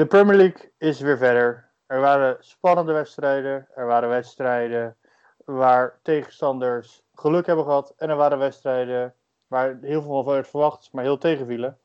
[0.00, 1.70] De Premier League is weer verder.
[1.86, 3.66] Er waren spannende wedstrijden.
[3.74, 4.96] Er waren wedstrijden
[5.44, 7.94] waar tegenstanders geluk hebben gehad.
[7.96, 9.14] En er waren wedstrijden
[9.46, 11.78] waar heel veel van werd verwacht, maar heel tegenvielen.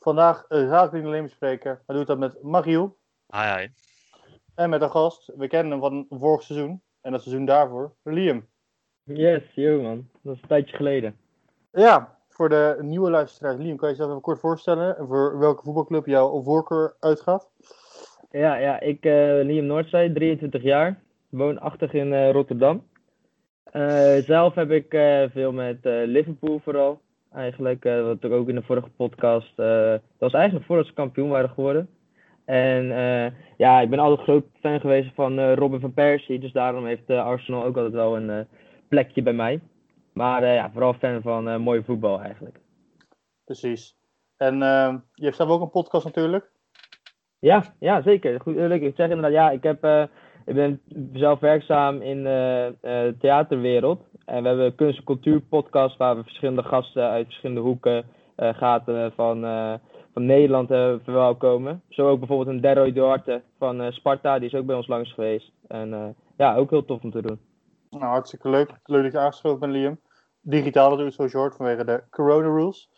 [0.00, 3.68] Vandaag ga ik niet alleen bespreken, maar doe ik dat met Magiel Hi, hi.
[4.54, 5.32] en met een gast.
[5.36, 8.46] We kennen hem van vorig seizoen en dat seizoen daarvoor, Liam.
[9.02, 10.08] Yes, yo man.
[10.22, 11.16] Dat is een tijdje geleden.
[11.72, 15.62] Ja, voor de nieuwe luisteraars, Liam, kan je jezelf even kort voorstellen en voor welke
[15.62, 17.50] voetbalclub jouw voorkeur uitgaat?
[18.30, 21.00] Ja, ja ik, eh Liam Noordzij, 23 jaar.
[21.28, 22.82] Woonachtig in eh, Rotterdam.
[23.64, 24.86] Eh, zelf heb ik
[25.32, 27.00] veel met Liverpool vooral.
[27.32, 29.56] Eigenlijk, wat ik ook in de vorige podcast.
[29.56, 31.88] dat was eigenlijk voordat ze kampioen waren geworden.
[32.44, 32.86] En
[33.56, 36.38] ja, ik ben altijd groot fan geweest van Robin van Persie.
[36.38, 38.46] Dus daarom heeft Arsenal ook altijd wel een
[38.88, 39.60] plekje bij mij.
[40.18, 42.60] Maar eh, ja, vooral fan van eh, mooie voetbal eigenlijk.
[43.44, 43.96] Precies.
[44.36, 46.50] En eh, je hebt zelf ook een podcast natuurlijk.
[47.38, 48.40] Ja, ja, zeker.
[48.40, 48.82] Goed, leuk.
[48.82, 50.02] Ik zeg inderdaad, ja, ik, heb, eh,
[50.46, 50.80] ik ben
[51.12, 54.00] zelf werkzaam in de eh, theaterwereld.
[54.24, 58.04] En we hebben een kunst- en cultuur podcast waar we verschillende gasten uit verschillende hoeken,
[58.36, 59.74] eh gaten van, eh,
[60.12, 61.82] van Nederland eh, verwelkomen.
[61.88, 65.12] Zo ook bijvoorbeeld een Deroy Duarte van eh, Sparta, die is ook bij ons langs
[65.12, 65.52] geweest.
[65.68, 67.38] En eh, ja, ook heel tof om te doen.
[67.90, 68.70] Nou, hartstikke leuk.
[68.84, 69.98] Leuk dat je aangesproken bent, Liam.
[70.48, 72.90] Digitaal natuurlijk, zoals je hoort, vanwege de corona rules.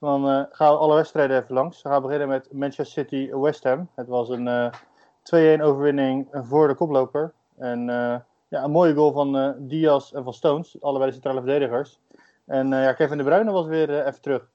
[0.00, 1.82] Dan eh, gaan we alle wedstrijden even langs.
[1.82, 3.90] We gaan beginnen met Manchester City West Ham.
[3.94, 4.72] Het was een eh
[5.58, 7.32] 2-1 overwinning voor de koploper.
[7.56, 8.16] En eh,
[8.48, 11.98] ja, een mooie goal van eh, Diaz en van Stones, allebei de centrale verdedigers.
[12.46, 14.48] En eh, ja, Kevin De Bruyne was weer eh, even terug.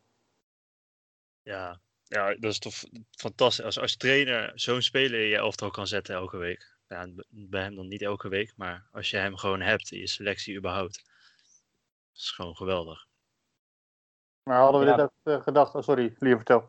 [1.44, 2.74] Ja, ja, dat is toch
[3.12, 3.66] fantastisch.
[3.66, 6.78] Als, als trainer zo'n speler in je elftal kan zetten elke week.
[6.88, 10.08] Ja, bij hem dan niet elke week, maar als je hem gewoon hebt in je
[10.08, 11.09] selectie überhaupt.
[12.20, 13.08] Dat is gewoon geweldig.
[14.44, 14.96] Maar hadden we Ja.
[14.96, 15.76] dit ook eh, gedacht?
[15.76, 16.64] Oh, sorry, Liam, vertel.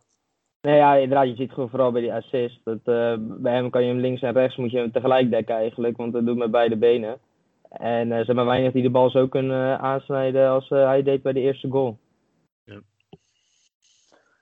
[0.60, 2.60] Nee, ja, inderdaad, je ziet gewoon vooral bij die assist.
[2.64, 5.54] Dat, eh, bij hem kan je hem links en rechts moet je hem tegelijk dekken
[5.54, 7.20] eigenlijk, want dat doet met beide benen.
[7.68, 11.02] En eh, er zijn maar weinig die de bal zo kunnen aansnijden als eh, hij
[11.02, 11.98] deed bij de eerste goal.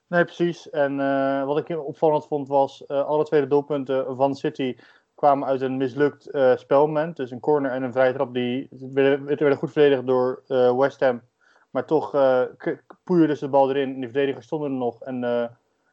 [0.09, 0.71] Nee, precies.
[0.71, 4.77] En eh, wat ik opvallend vond was, eh, alle twee de doelpunten van City
[5.19, 7.17] kwamen uit een mislukt eh spelmoment.
[7.17, 11.23] Dus een corner en een vrije trap die werden, goed verdedigd door eh, West Ham.
[11.71, 12.11] Maar toch
[12.57, 15.03] k- poeierden ze de bal erin en die verdedigers stonden er nog.
[15.03, 15.21] En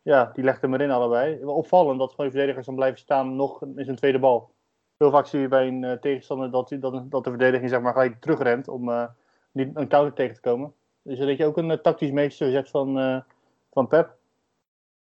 [0.04, 1.46] ja, die legden hem erin allebei.
[1.46, 4.52] Opvallend dat gewoon die verdedigers dan blijven staan nog in zijn tweede bal.
[4.98, 8.68] Heel vaak zie je bij een tegenstander dat, dat, de verdediging zeg maar, gelijk terugrent
[8.68, 9.10] om
[9.52, 10.74] niet een counter tegen te komen.
[11.02, 13.24] Dus dat je ook een tactisch meester zet van,
[13.72, 14.16] van Pep.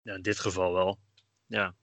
[0.03, 0.97] Ja, in dit geval wel.
[1.47, 1.75] Ja.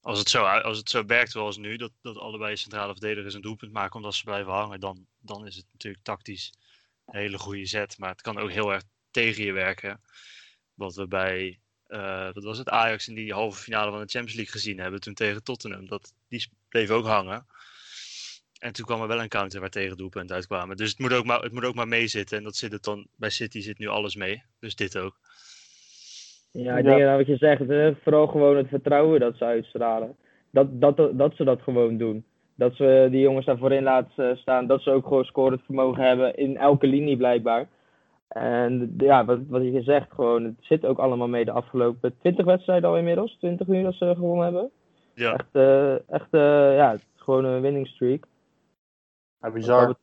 [0.00, 3.40] Als het zo, als het zo werkt zoals nu, dat, dat allebei centrale verdedigers een
[3.40, 6.52] doelpunt maken omdat ze blijven hangen, dan, dan is het natuurlijk tactisch
[7.06, 7.98] een hele goede zet.
[7.98, 10.00] Maar het kan ook heel erg tegen je werken.
[10.74, 14.52] Wat we bij, eh, was het, Ajax in die halve finale van de Champions League
[14.52, 15.88] gezien hebben toen tegen Tottenham.
[15.88, 17.46] Dat, die bleef ook hangen.
[18.58, 20.76] En toen kwam er wel een counter waar tegen doelpunten uitkwamen.
[20.76, 22.38] Dus het moet ook maar, het moet ook maar meezitten.
[22.38, 24.42] En dat zit het dan, bij City zit nu alles mee.
[24.58, 25.20] Dus dit ook.
[26.50, 26.90] Ja, ik Ja.
[26.90, 30.16] denk dat wat je zegt, vooral gewoon het vertrouwen dat ze uitstralen.
[30.50, 32.24] Dat, dat, dat ze dat gewoon doen.
[32.54, 34.66] Dat ze die jongens daar voorin laten staan.
[34.66, 37.68] Dat ze ook gewoon scorend vermogen hebben in elke linie blijkbaar.
[38.28, 42.44] En ja, wat, wat je zegt, gewoon, het zit ook allemaal mee de afgelopen 20
[42.44, 43.36] wedstrijden al inmiddels.
[43.38, 44.70] 20 uur dat ze gewonnen hebben.
[45.14, 45.32] Ja.
[45.32, 48.24] Echt, eh, echt eh, ja, het is gewoon een winning streak.
[49.40, 49.94] Ja, bizar.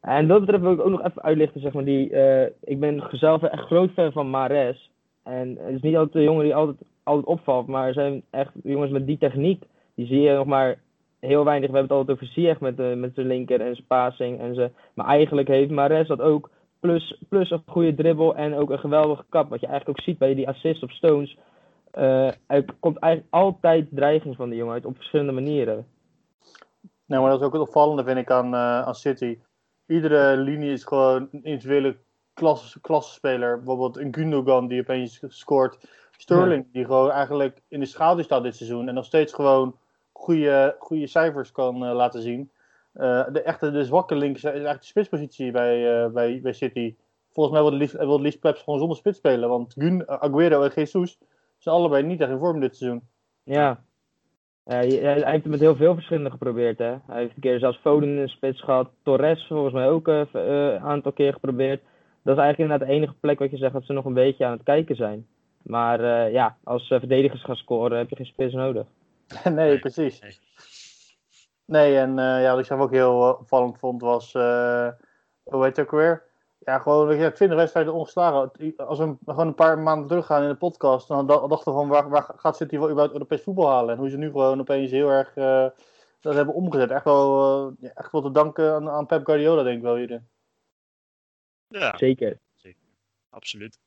[0.00, 3.08] En dat betreft wil ik ook nog even uitlichten, zeg maar, die, eh, ik ben
[3.10, 4.90] zelf echt groot fan van Mares.
[5.22, 8.52] En het is niet altijd de jongen die altijd, altijd opvalt, maar er zijn echt
[8.62, 9.64] jongens met die techniek.
[9.94, 10.78] Die zie je nog maar
[11.20, 11.70] heel weinig.
[11.70, 14.40] We hebben het altijd over Ziyech met, de, met zijn linker en zijn passing.
[14.40, 16.50] En ze, maar eigenlijk heeft Mares dat ook.
[16.80, 19.50] Plus, plus een goede dribbel en ook een geweldige kap.
[19.50, 21.38] Wat je eigenlijk ook ziet bij die assist op Stones.
[21.90, 25.86] Eh, er komt eigenlijk altijd dreiging van die jongen uit op verschillende manieren.
[27.06, 29.38] Nee, maar dat is ook het opvallende, vind ik, aan, eh, aan City.
[29.86, 31.96] Iedere linie is gewoon individuele
[32.34, 33.56] klasse, klassespeler.
[33.56, 35.78] Bijvoorbeeld een Gundogan die opeens scoort.
[36.16, 38.88] Sterling, die gewoon eigenlijk in de schaduw staat dit seizoen.
[38.88, 39.76] En nog steeds gewoon
[40.12, 42.50] goede, goede cijfers kan eh, laten zien.
[42.92, 46.94] Eh, de echte de zwakke link is eigenlijk de spitspositie bij, eh, bij, bij City.
[47.30, 49.48] Volgens mij wil liefst, wil liefst Plebs gewoon zonder spits spelen.
[49.48, 51.18] Want Gun, Aguero en Jesus
[51.58, 53.02] zijn allebei niet echt in vorm dit seizoen.
[53.42, 53.82] Ja,
[54.64, 56.78] hij heeft het met heel veel verschillende geprobeerd.
[56.78, 56.96] Hè?
[57.06, 58.90] Hij heeft een keer zelfs Foden in de spits gehad.
[59.02, 61.82] Torres volgens mij ook een aantal keer geprobeerd.
[62.22, 64.44] Dat is eigenlijk inderdaad de enige plek wat je zegt dat ze nog een beetje
[64.44, 65.26] aan het kijken zijn.
[65.62, 68.86] Maar eh, ja, als eh, verdedigers gaan scoren heb je geen spits nodig.
[69.50, 70.40] nee, precies.
[71.64, 71.96] nee.
[71.96, 74.88] En eh, ja, wat ik zelf ook heel opvallend vond was, eh,
[75.42, 76.22] hoe heet het ook weer?
[76.58, 78.50] Ja, gewoon, weet je, 20 wedstrijden ongeslagen.
[78.76, 81.88] Als we gewoon een paar maanden teruggaan in de podcast, dan da- dachten we van
[81.88, 83.94] waar, waar gaat City wel überhaupt Europees voetbal halen?
[83.94, 85.66] En hoe ze nu gewoon opeens heel erg eh,
[86.20, 86.90] dat hebben omgezet.
[86.90, 89.98] Echt wel, eh, ja, echt wel te danken aan, aan Pep Guardiola, denk ik wel,
[89.98, 90.20] jullie.
[91.72, 92.38] Ja, Zeker.
[93.30, 93.78] absoluut.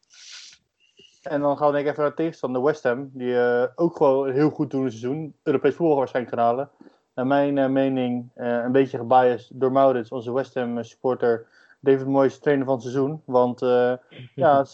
[1.21, 3.09] En dan gaan we denk ik even naar de tegenstander, West Ham.
[3.13, 5.35] Die eh, ook gewoon heel goed doen in het seizoen.
[5.43, 6.69] Europees voetbal waarschijnlijk gaan halen.
[7.15, 11.47] Naar mijn eh, mening eh, een beetje gebiased door Maurits, onze West Ham supporter.
[11.79, 13.21] David Moyes, trainer van het seizoen.
[13.25, 13.93] Want eh,
[14.35, 14.65] ja,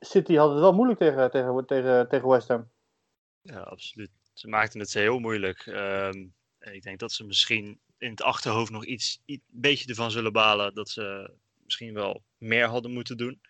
[0.00, 2.68] City had het wel moeilijk tegen, tegen, tegen, tegen West Ham.
[3.42, 4.10] Ja, absoluut.
[4.32, 5.66] Ze maakten het ze heel moeilijk.
[5.66, 6.26] Ehm,
[6.58, 10.10] en ik denk dat ze misschien in het achterhoofd nog iets, iets een beetje ervan
[10.10, 11.30] zullen balen dat ze
[11.70, 13.40] misschien wel meer hadden moeten doen.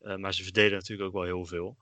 [0.00, 1.76] Eh, maar ze verdeden natuurlijk ook wel heel veel.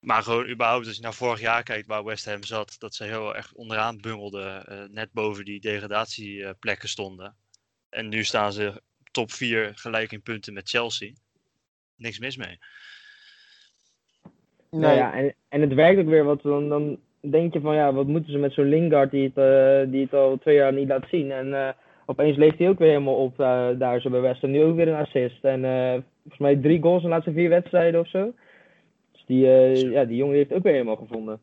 [0.00, 3.04] Maar gewoon überhaupt, als je naar vorig jaar kijkt waar West Ham zat, dat ze
[3.04, 7.36] heel erg onderaan bungelden, eh, net boven die degradatieplekken stonden.
[7.88, 11.12] En nu staan ze top 4 gelijk in punten met Chelsea.
[11.96, 12.58] Niks mis mee.
[14.70, 17.92] Nou ja, en, en het werkt ook weer, wat dan, dan denk je van ja,
[17.92, 20.88] wat moeten ze met zo'n Lingard die het, eh, die het al twee jaar niet
[20.88, 21.30] laat zien.
[21.32, 21.68] En eh,
[22.08, 24.50] opeens leeft hij ook weer helemaal op eh, daar zo bij West Ham.
[24.50, 25.44] Nu ook weer een assist.
[25.44, 28.32] En eh, volgens mij drie goals in de laatste vier wedstrijden of zo.
[29.12, 31.40] Dus die, eh, ja, die jongen heeft ook weer helemaal gevonden.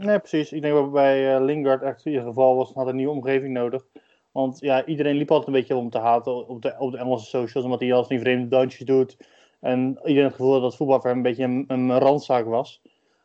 [0.00, 0.52] Nee, precies.
[0.52, 3.86] Ik denk dat bij Lingard echt in ieder geval was, had een nieuwe omgeving nodig.
[4.32, 7.26] Want ja, iedereen liep altijd een beetje om te haten op de, op de Engelse
[7.26, 9.16] socials, omdat hij als die vreemde dansjes doet.
[9.60, 12.82] En iedereen het gevoel had dat voetbal voor hem een beetje een, een randzaak was.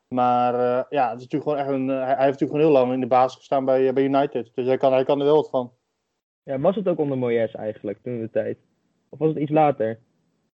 [0.08, 0.54] Maar
[0.90, 3.00] ja, het is natuurlijk gewoon echt een, hij, hij heeft natuurlijk gewoon heel lang in
[3.00, 4.52] de basis gestaan bij, bij United.
[4.56, 5.72] Dus hij kan, hij kan er wel wat van.
[6.44, 8.58] Ja, was het ook onder Moyes eigenlijk toen in de tijd?
[9.10, 10.00] Of was het iets later?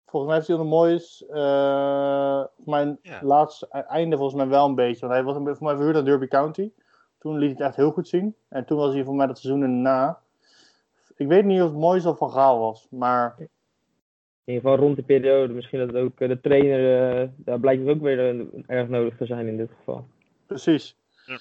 [0.06, 3.20] Volgens mij heeft hij onder Moois, eh mijn Ja.
[3.24, 5.00] laatste e- einde volgens mij wel een beetje.
[5.00, 6.72] Want hij was een, voor mij verhuurd aan Derby County.
[7.20, 8.36] Toen liet hij het echt heel goed zien.
[8.50, 10.20] En toen was hij voor mij dat seizoen erna.
[11.16, 12.88] Ik weet niet of het Moois of Van Gaal was.
[12.90, 13.50] Maar In
[14.54, 15.54] ieder geval rond die periode.
[15.54, 19.26] Misschien dat ook eh, de trainer, eh, daar blijkt het ook weer erg nodig te
[19.26, 20.06] zijn in dit geval.
[20.46, 20.96] precies.
[21.26, 21.38] Ja.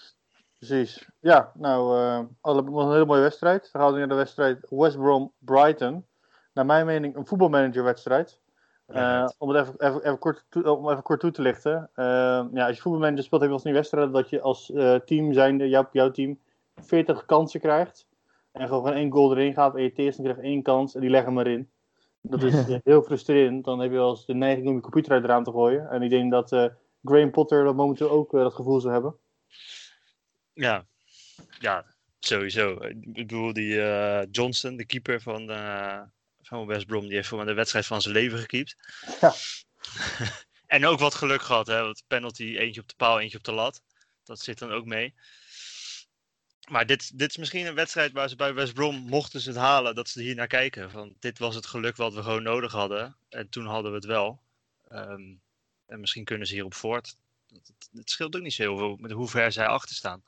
[0.67, 1.09] Precies.
[1.20, 3.69] Ja, nou, eh alle- was een hele mooie wedstrijd.
[3.73, 6.06] Dan gaan we naar de wedstrijd West Brom Brighton.
[6.53, 8.41] Naar mijn mening een voetbalmanagerwedstrijd.
[8.87, 9.32] Eh, Ja.
[9.38, 11.91] om het even, even, even, kort toe, om even kort toe te lichten.
[11.94, 12.05] Eh,
[12.53, 14.94] ja, als je voetbalmanager speelt, heb je wel eens in wedstrijden dat je als eh,
[14.94, 16.38] team zijnde, jouw, jouw team,
[16.76, 18.06] 40 kansen krijgt.
[18.53, 21.32] En gewoon één goal erin gaat en je tegenstander krijgt één kans en die leggen
[21.32, 21.70] maar in.
[22.20, 23.64] Dat is eh, heel frustrerend.
[23.64, 25.88] Dan heb je wel eens de neiging om je computer uit het raam te gooien.
[25.91, 26.67] En ik denk dat eh
[27.05, 29.14] Graham Potter dat momenteel ook eh, dat gevoel zou hebben.
[30.54, 30.87] Ja,
[31.58, 31.84] ja
[32.26, 32.81] sowieso.
[32.82, 36.00] Ik bedoel, die eh, Johnson, de keeper van, eh,
[36.43, 38.76] van West Brom, die heeft voor mij de wedstrijd van zijn leven gekiept.
[39.20, 39.34] Ja.
[40.66, 41.82] en ook wat geluk gehad, hè?
[41.82, 43.82] Want penalty, eentje op de paal, eentje op de lat.
[44.25, 45.14] Dat zit dan ook mee.
[46.69, 49.58] Maar dit, dit is misschien een wedstrijd waar ze bij West Brom, mochten ze het
[49.58, 50.90] halen, dat ze hier naar kijken.
[50.90, 53.16] Van, dit was het geluk wat we gewoon nodig hadden.
[53.28, 54.43] En toen hadden we het wel.
[54.88, 55.34] Ehm,
[55.87, 57.16] en misschien kunnen ze hierop voort.
[57.93, 60.22] Het, scheelt ook niet zo heel veel met hoe ver zij achter staan.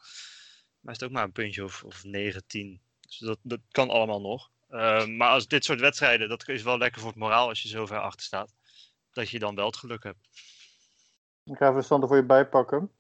[0.80, 2.80] Maar is het ook maar een puntje of, of 9, 10.
[3.00, 4.50] Dus dat, dat kan allemaal nog.
[4.68, 7.68] Ehm, maar als dit soort wedstrijden, dat is wel lekker voor het moraal als je
[7.68, 8.54] zo ver achter staat.
[9.12, 10.28] Dat je dan wel het geluk hebt.
[11.44, 12.90] Ik ga even de standen voor je bijpakken.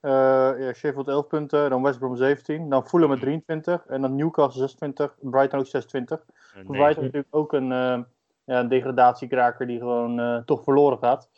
[0.00, 0.10] Eh
[0.58, 4.60] ja, Sheffield 11 punten, dan West Brom 17, dan Fulham met 23 en dan Newcastle
[4.60, 6.18] 26, Brighton ook 26.
[6.18, 6.76] Eh, Voor.
[6.76, 8.02] Brighton natuurlijk ook een, eh,
[8.44, 11.28] ja, een degradatiekraker die gewoon eh, toch verloren gaat.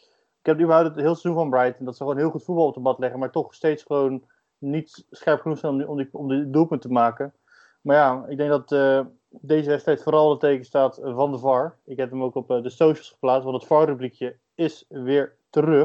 [0.42, 2.74] Ik heb überhaupt het heel seizoen van Brighton dat ze gewoon heel goed voetbal op
[2.74, 4.22] de bad leggen, maar toch steeds gewoon
[4.58, 7.32] niet scherp genoeg zijn om die, om die, om doelpunt te maken.
[7.80, 11.76] Maar ja, ik denk dat eh, deze wedstrijd vooral het teken staat van de VAR.
[11.84, 15.84] Ik heb hem ook op eh, de socials geplaatst, want het VAR-rubriekje is weer terug.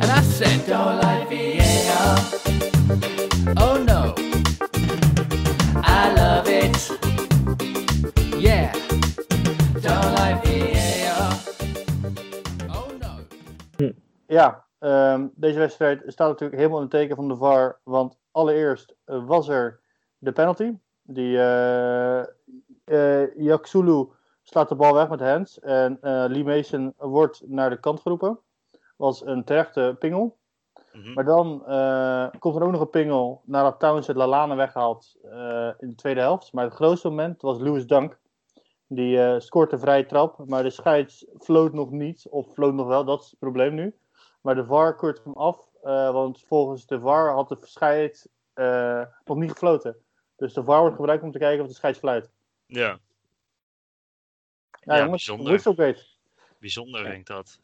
[0.00, 1.12] And I said, don't like.
[3.54, 4.14] Oh no,
[5.82, 6.98] I love it.
[8.40, 8.72] Yeah,
[9.80, 10.73] don't like.
[14.34, 17.80] Ja, ehm, deze wedstrijd staat natuurlijk helemaal in het teken van de VAR.
[17.84, 19.80] Want allereerst eh, was er
[20.18, 20.72] de penalty.
[21.02, 21.32] Die
[23.36, 24.08] Yaksulu
[24.42, 25.60] slaat de bal weg met hands.
[25.60, 28.38] En eh, Lee Mason wordt naar de kant geroepen.
[28.96, 30.36] Was een terechte pingel.
[30.92, 31.12] Mhm.
[31.12, 31.46] Maar dan
[32.38, 35.16] komt er ook nog een pingel nadat Townsend Lalane weghaalt
[35.78, 36.52] in de tweede helft.
[36.52, 38.18] Maar het grootste moment was Lewis Dunk.
[38.86, 42.26] Die scoort een vrije trap, maar de scheids floot nog niet.
[42.30, 43.94] Of floot nog wel, dat is het probleem nu.
[44.44, 49.02] Maar de VAR keurt hem af, eh, want volgens de VAR had de scheid eh,
[49.24, 49.96] nog niet gefloten.
[50.36, 52.30] Dus de VAR wordt gebruikt om te kijken of de scheids fluit.
[52.66, 52.98] Ja, Ja,
[54.80, 56.06] Ja, jongens, bijzonder.
[56.58, 57.60] bijzonder vind ik dat.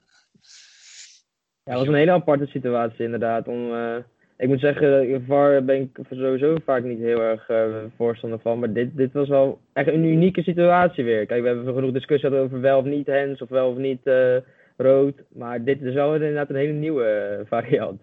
[1.65, 3.49] Ja, het was een hele aparte situatie inderdaad.
[3.49, 3.97] Om, eh,
[4.37, 8.59] ik moet zeggen, VAR ben ik sowieso vaak niet heel erg eh, voorstander van.
[8.59, 11.27] Maar dit, dit was wel echt een unieke situatie weer.
[11.27, 14.07] Kijk, we hebben genoeg discussie gehad over wel of niet hands of wel of niet
[14.07, 14.37] eh,
[14.81, 15.23] rood.
[15.31, 17.05] Maar dit is wel inderdaad een hele nieuwe
[17.41, 18.03] eh, variant.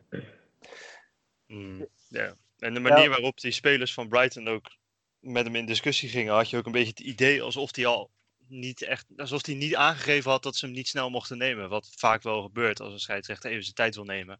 [1.48, 2.36] Mm, ja.
[2.60, 3.10] En de manier Ja.
[3.10, 4.76] waarop die spelers van Brighton ook
[5.20, 8.12] met hem in discussie gingen, had je ook een beetje het idee alsof hij al
[8.48, 11.70] niet echt, alsof hij niet aangegeven had dat ze hem niet snel mochten nemen.
[11.70, 14.40] Wat vaak wel gebeurt als een scheidsrechter even zijn tijd wil nemen.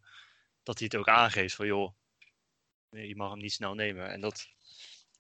[0.64, 1.92] Dat hij het ook aangeeft van joh,
[2.90, 4.10] nee, je mag hem niet snel nemen.
[4.10, 4.48] En dat,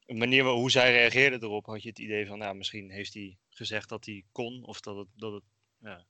[0.05, 3.13] de manier waar- hoe zij reageerden erop, had je het idee van, nou, misschien heeft
[3.13, 5.43] hij gezegd dat hij kon, of dat het, dat het,
[5.79, 6.05] ja,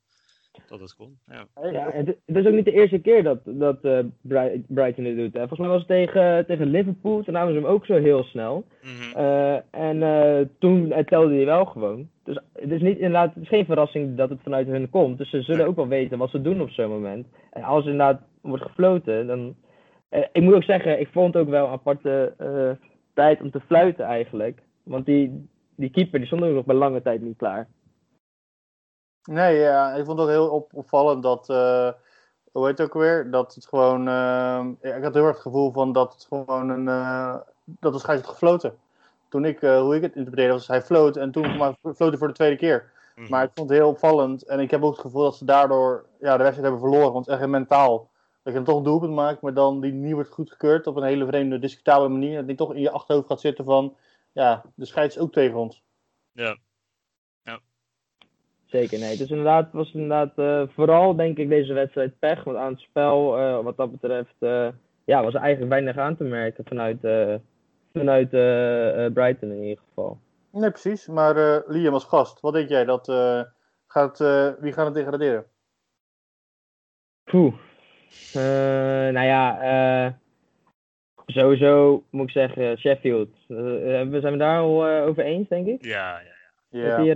[0.68, 1.18] dat het kon.
[1.28, 1.46] Ja.
[1.72, 5.16] Ja, het, het is ook niet de eerste keer dat, dat eh, Bri- Brighton dit
[5.18, 5.34] doet.
[5.34, 5.40] Hè.
[5.40, 8.66] Volgens mij was het tegen, tegen Liverpool, toen namen ze hem ook zo heel snel.
[8.82, 9.18] Mhm.
[9.18, 12.10] Eh, en eh, toen telde hij wel gewoon.
[12.24, 15.18] Dus het is, niet, inderdaad, het is geen verrassing dat het vanuit hun komt.
[15.18, 15.70] Dus ze zullen Nee.
[15.70, 17.28] ook wel weten wat ze doen op zo'n moment.
[17.52, 19.56] En als er inderdaad wordt gefloten, dan...
[20.32, 22.34] ik moet ook zeggen, ik vond het ook wel een aparte
[23.14, 24.62] tijd om te fluiten eigenlijk.
[24.84, 27.68] Want die, die keeper die stond ook nog bij lange tijd niet klaar.
[29.28, 31.92] Nee, ja, ik vond het ook heel op, opvallend dat, eh,
[32.52, 35.72] hoe heet het ook weer, dat het gewoon, eh, ik had heel erg het gevoel
[35.72, 38.78] van dat het gewoon een, eh, dat de scheids had gefloten.
[39.30, 42.28] Toen ik, hoe ik het interpreteerde, was hij floot en toen maar floot hij voor
[42.28, 42.92] de tweede keer.
[43.16, 43.30] Mhm.
[43.30, 46.06] Maar ik vond het heel opvallend en ik heb ook het gevoel dat ze daardoor
[46.20, 48.10] ja, de wedstrijd hebben verloren, want het is echt mentaal.
[48.44, 51.04] Dat je dan toch een doelpunt maakt, maar dan die niet wordt goedgekeurd op een
[51.04, 52.38] hele vreemde, discutabele manier.
[52.38, 53.96] Dat die toch in je achterhoofd gaat zitten van,
[54.32, 55.84] ja, de scheids is ook tegen ons.
[56.32, 56.58] Ja,
[58.68, 59.18] Zeker, nee.
[59.18, 62.44] Dus inderdaad, het was inderdaad eh, vooral denk ik deze wedstrijd pech.
[62.44, 64.68] Want aan het spel, eh, wat dat betreft, eh,
[65.06, 67.36] ja, was er eigenlijk weinig aan te merken vanuit, eh,
[67.94, 68.30] vanuit
[69.14, 70.18] Brighton in ieder geval.
[70.52, 71.08] Nee, precies.
[71.08, 72.86] Maar eh, Liam als gast, wat denk jij?
[72.86, 73.42] Dat, eh,
[73.88, 75.46] gaat, eh, wie gaat het degraderen?
[77.24, 77.54] Poeh.
[78.34, 80.14] Eh, nou ja, eh,
[81.26, 83.30] sowieso moet ik zeggen Sheffield.
[83.48, 83.56] Eh,
[84.10, 85.86] we zijn we daar al eh, over eens, denk ik?
[85.86, 86.36] ja, ja.
[86.70, 86.98] Ja.
[87.02, 87.14] die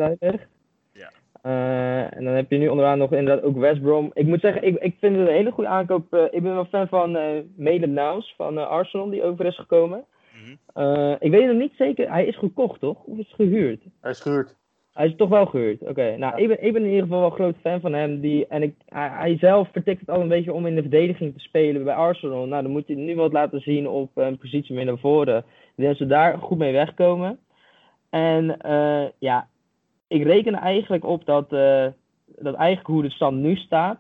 [1.42, 4.12] Eh, en dan heb je nu onderaan nog inderdaad ook West Brom.
[4.14, 6.14] Ik moet zeggen, ik, ik vind het een hele goede aankoop.
[6.14, 10.06] Eh, ik ben wel fan van eh Maitland-Niles van eh, Arsenal, die over is gekomen.
[10.34, 10.56] Mhm.
[10.74, 13.04] Eh, ik weet nog niet zeker, hij is gekocht toch?
[13.04, 13.82] Of is het gehuurd?
[14.02, 14.56] Hij is gehuurd.
[14.94, 15.82] Hij is toch wel gehuurd.
[15.82, 18.20] Oké, nou, ik, ben, ik ben in ieder geval wel groot fan van hem.
[18.20, 21.34] Die, en ik, hij, hij zelf vertikt het al een beetje om in de verdediging
[21.34, 22.46] te spelen bij Arsenal.
[22.46, 25.44] Nou, dan moet je nu wat laten zien op een positie meer naar voren.
[25.76, 27.40] Dat ze daar goed mee wegkomen.
[28.10, 29.48] En eh, ja,
[30.12, 31.88] ik reken er eigenlijk op dat, eh,
[32.26, 34.00] dat eigenlijk hoe de stand nu staat,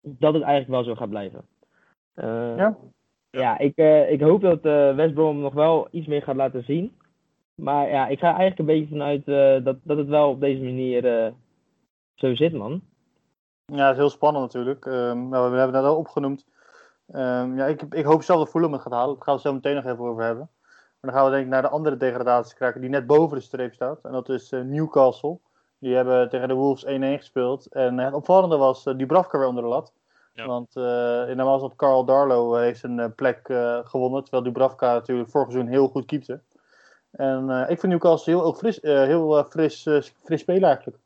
[0.00, 1.44] dat het eigenlijk wel zo gaat blijven.
[2.14, 2.76] Eh, Ja?
[3.30, 6.64] ja, ik, eh, ik hoop dat eh West Brom nog wel iets meer gaat laten
[6.64, 6.92] zien.
[7.54, 10.62] Maar ja, ik ga eigenlijk een beetje vanuit eh, dat, dat het wel op deze
[10.62, 11.32] manier eh,
[12.14, 12.80] zo zit, man.
[13.66, 14.86] Ja, het is heel spannend natuurlijk.
[14.86, 16.46] Ehm, nou, we hebben het net al opgenoemd.
[17.06, 19.14] Ehm, ja, ik, ik hoop zelf dat Fulham het gaat halen.
[19.14, 20.48] Daar gaan we het zo meteen nog even over hebben.
[21.02, 23.72] Maar dan gaan we denk ik naar de andere degradatiekraker die net boven de streep
[23.74, 24.04] staat.
[24.04, 25.38] En dat is eh, Newcastle.
[25.78, 27.66] Die hebben tegen de Wolves 1-1 gespeeld.
[27.66, 29.92] En het opvallende was uh, Dubravka weer onder de lat.
[30.34, 30.46] Ja.
[30.46, 34.22] Want uh, in normaal is dat Carl Darlow heeft zijn uh, plek uh, gewonnen.
[34.22, 36.42] Terwijl Dubravka natuurlijk vorig seizoen heel goed keepte.
[37.10, 39.82] En uh, ik vind Newcastle heel, fris, heel fris,
[40.24, 40.98] fris spelen eigenlijk.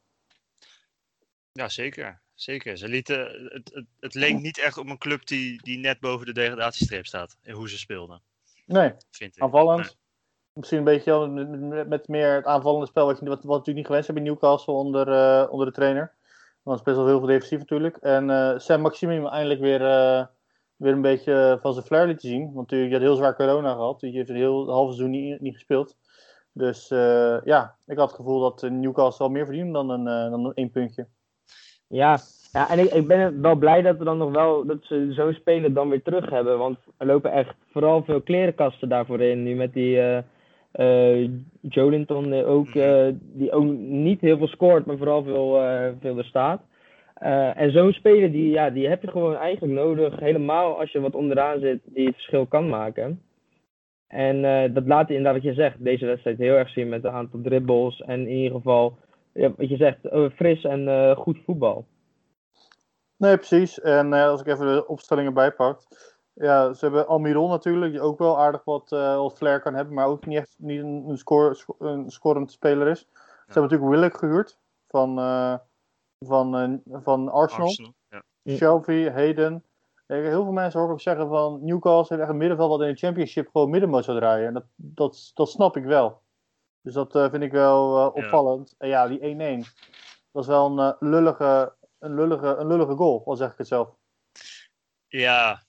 [1.52, 2.20] Ja, zeker.
[2.34, 2.76] Zeker.
[2.76, 6.26] Ze lieten, het, het, het leek niet echt op een club die, die net boven
[6.26, 7.36] de degradatiestreep staat.
[7.42, 8.20] In hoe ze speelden.
[8.66, 9.42] Nee, vind ik.
[9.42, 9.80] aanvallend.
[9.80, 9.94] Nee.
[10.52, 11.26] Misschien een beetje
[11.84, 15.08] met, meer het aanvallende spel, wat, je, wat, natuurlijk niet gewenst hebben in Newcastle onder,
[15.08, 16.14] uh, onder de trainer.
[16.62, 17.96] Want het speelt wel heel veel defensief natuurlijk.
[17.96, 20.26] En uh, Sam Maximum eindelijk weer, uh,
[20.76, 22.52] weer een beetje van zijn flair lieten zien.
[22.52, 24.00] Want hij had heel zwaar corona gehad.
[24.00, 25.96] Die heeft een heel half seizoen niet, niet gespeeld.
[26.52, 26.88] Dus
[27.44, 30.70] ja, ik had het gevoel dat Newcastle wel meer verdient dan een, dan een één
[30.70, 31.06] puntje.
[31.88, 32.18] Ja,
[32.52, 35.32] ja en ik, ik ben wel blij dat we dan nog wel dat ze zo'n
[35.32, 36.58] speler dan weer terug hebben.
[36.58, 39.42] Want er lopen echt vooral veel klerenkasten daarvoor in.
[39.42, 40.18] Nu met die uh,
[40.74, 45.50] uh, Jolinton ook, uh, die ook niet heel veel scoort, maar vooral veel,
[46.00, 46.62] veel er staat.
[47.54, 50.20] En zo'n speler, die, ja, die heb je gewoon eigenlijk nodig.
[50.20, 53.20] Helemaal als je wat onderaan zit, die het verschil kan maken.
[54.08, 57.40] En dat laat inderdaad wat je zegt, deze wedstrijd heel erg zien met een aantal
[57.42, 58.00] dribbles.
[58.00, 58.98] En in ieder geval,
[59.36, 61.86] ja, wat je zegt, uh, fris en uh, goed voetbal.
[63.16, 63.80] Nee, precies.
[63.80, 65.80] En uh, als ik even de opstellingen bijpak.
[66.32, 69.94] Ja, ze hebben Almiron natuurlijk, die ook wel aardig wat, uh, wat flair kan hebben,
[69.94, 72.98] maar ook niet echt niet een, een, score, sco een scorend speler is.
[72.98, 73.06] Ze
[73.44, 75.54] hebben natuurlijk Willock gehuurd van, uh,
[76.18, 77.66] van, uh, van Arsenal.
[77.66, 78.22] Arsenal ja.
[78.56, 79.64] Shelby, Hayden,
[80.06, 82.92] heel veel mensen hoor ik ook zeggen van Newcastle heeft echt een middenveld wat in
[82.92, 84.46] de championship gewoon middenmoot zou draaien.
[84.46, 86.20] En dat, dat, dat snap ik wel.
[86.86, 88.74] Dus dat eh, vind ik wel eh, opvallend.
[88.78, 89.68] En ja, die 1-1.
[90.32, 93.66] Dat is wel een, eh, lullige, een, lullige, een lullige goal, al zeg ik het
[93.66, 93.88] zelf.
[95.08, 95.62] Ja,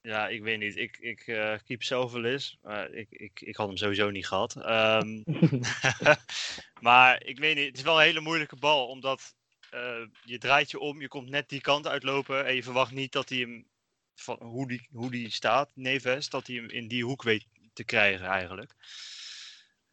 [0.00, 0.76] ja, ik weet niet.
[0.76, 2.58] Ik, ik eh, keep wel eens.
[2.62, 4.56] Maar ik, ik, ik had hem sowieso niet gehad.
[4.56, 5.22] Ehm,
[6.88, 7.66] maar ik weet niet.
[7.66, 8.86] Het is wel een hele moeilijke bal.
[8.86, 9.34] Omdat
[9.70, 11.00] eh, je draait je om.
[11.00, 12.46] Je komt net die kant uitlopen.
[12.46, 13.68] En je verwacht niet dat hij hem.
[14.14, 16.28] Van hoe, die, hoe die staat, Neves.
[16.28, 18.74] Dat hij hem in die hoek weet te krijgen eigenlijk.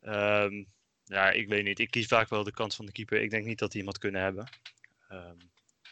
[0.08, 0.64] Ehm,
[1.04, 1.80] ja, ik weet niet.
[1.80, 3.22] Ik kies vaak wel de kant van de keeper.
[3.22, 4.46] Ik denk niet dat hij hem had kunnen hebben.
[5.10, 5.36] Ehm,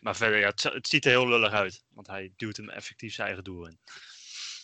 [0.01, 1.83] maar verder, ja, het, het ziet er heel lullig uit.
[1.93, 3.77] Want hij duwt hem effectief zijn eigen doel in.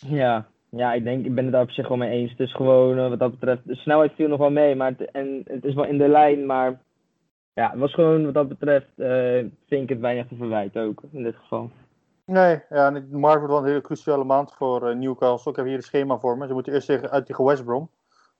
[0.06, 2.30] Ja, ja, ik denk, ik ben het daar op zich wel mee eens.
[2.30, 5.10] Het is gewoon, eh, wat dat betreft, de snelheid viel nog wel mee, maar het,
[5.10, 6.80] en het is wel in de lijn, maar
[7.54, 11.02] ja, het was gewoon, wat dat betreft, eh, vind ik het weinig te verwijten ook,
[11.12, 11.70] in dit geval.
[12.26, 15.50] Nee, ja, en het- maart wordt wel een hele cruciale maand voor eh, Newcastle.
[15.50, 16.46] Ik heb hier een schema voor me.
[16.46, 17.90] Ze moeten eerst tegen, uit tegen West Brom,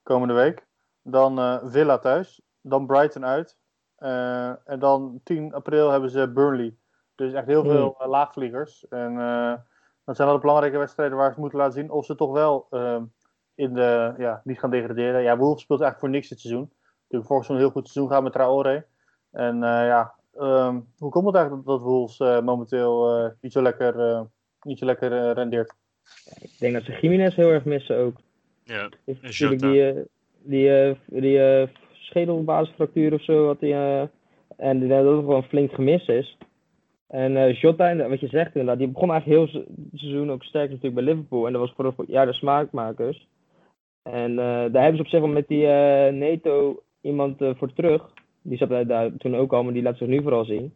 [0.03, 0.67] komende week.
[1.03, 2.41] Dan eh, Villa thuis.
[2.61, 3.57] Dan Brighton uit.
[3.97, 6.75] Eh, en dan 10 april hebben ze Burnley.
[7.15, 7.71] Dus echt heel Hmm.
[7.71, 8.89] veel eh, laagvliegers.
[8.89, 9.55] En eh,
[10.05, 12.67] dat zijn wel de belangrijke wedstrijden waar ze moeten laten zien of ze toch wel
[13.55, 15.23] in de, ja, niet gaan degraderen.
[15.23, 16.71] Ja, Wolves speelt eigenlijk voor niks dit seizoen.
[17.03, 18.85] Natuurlijk vorig seizoen een heel goed seizoen gaan met Traoré.
[19.31, 23.53] En eh, ja, ehm, hoe komt het eigenlijk dat, dat Wolves eh, momenteel eh, niet
[23.53, 24.21] zo lekker, eh,
[24.63, 25.73] niet zo lekker rendeert?
[26.41, 28.17] Ik denk dat ze Jiménez heel erg missen ook.
[28.65, 29.67] Ja, En Jota.
[29.71, 30.03] die, eh,
[30.45, 34.03] die, eh, die eh, schedelbasisfractuur of zo, wat die, eh,
[34.57, 36.37] en die, dat het gewoon flink gemist is.
[37.07, 40.43] En eh Jota, en wat je zegt inderdaad, die begon eigenlijk heel het seizoen ook
[40.43, 41.47] sterk natuurlijk bij Liverpool.
[41.47, 43.29] En dat was vorig jaar de smaakmakers.
[44.03, 48.13] En eh, daar hebben ze op zich wel met die eh, Neto iemand voor terug.
[48.43, 50.75] Die zat daar- toen ook al, maar die laat zich nu vooral zien.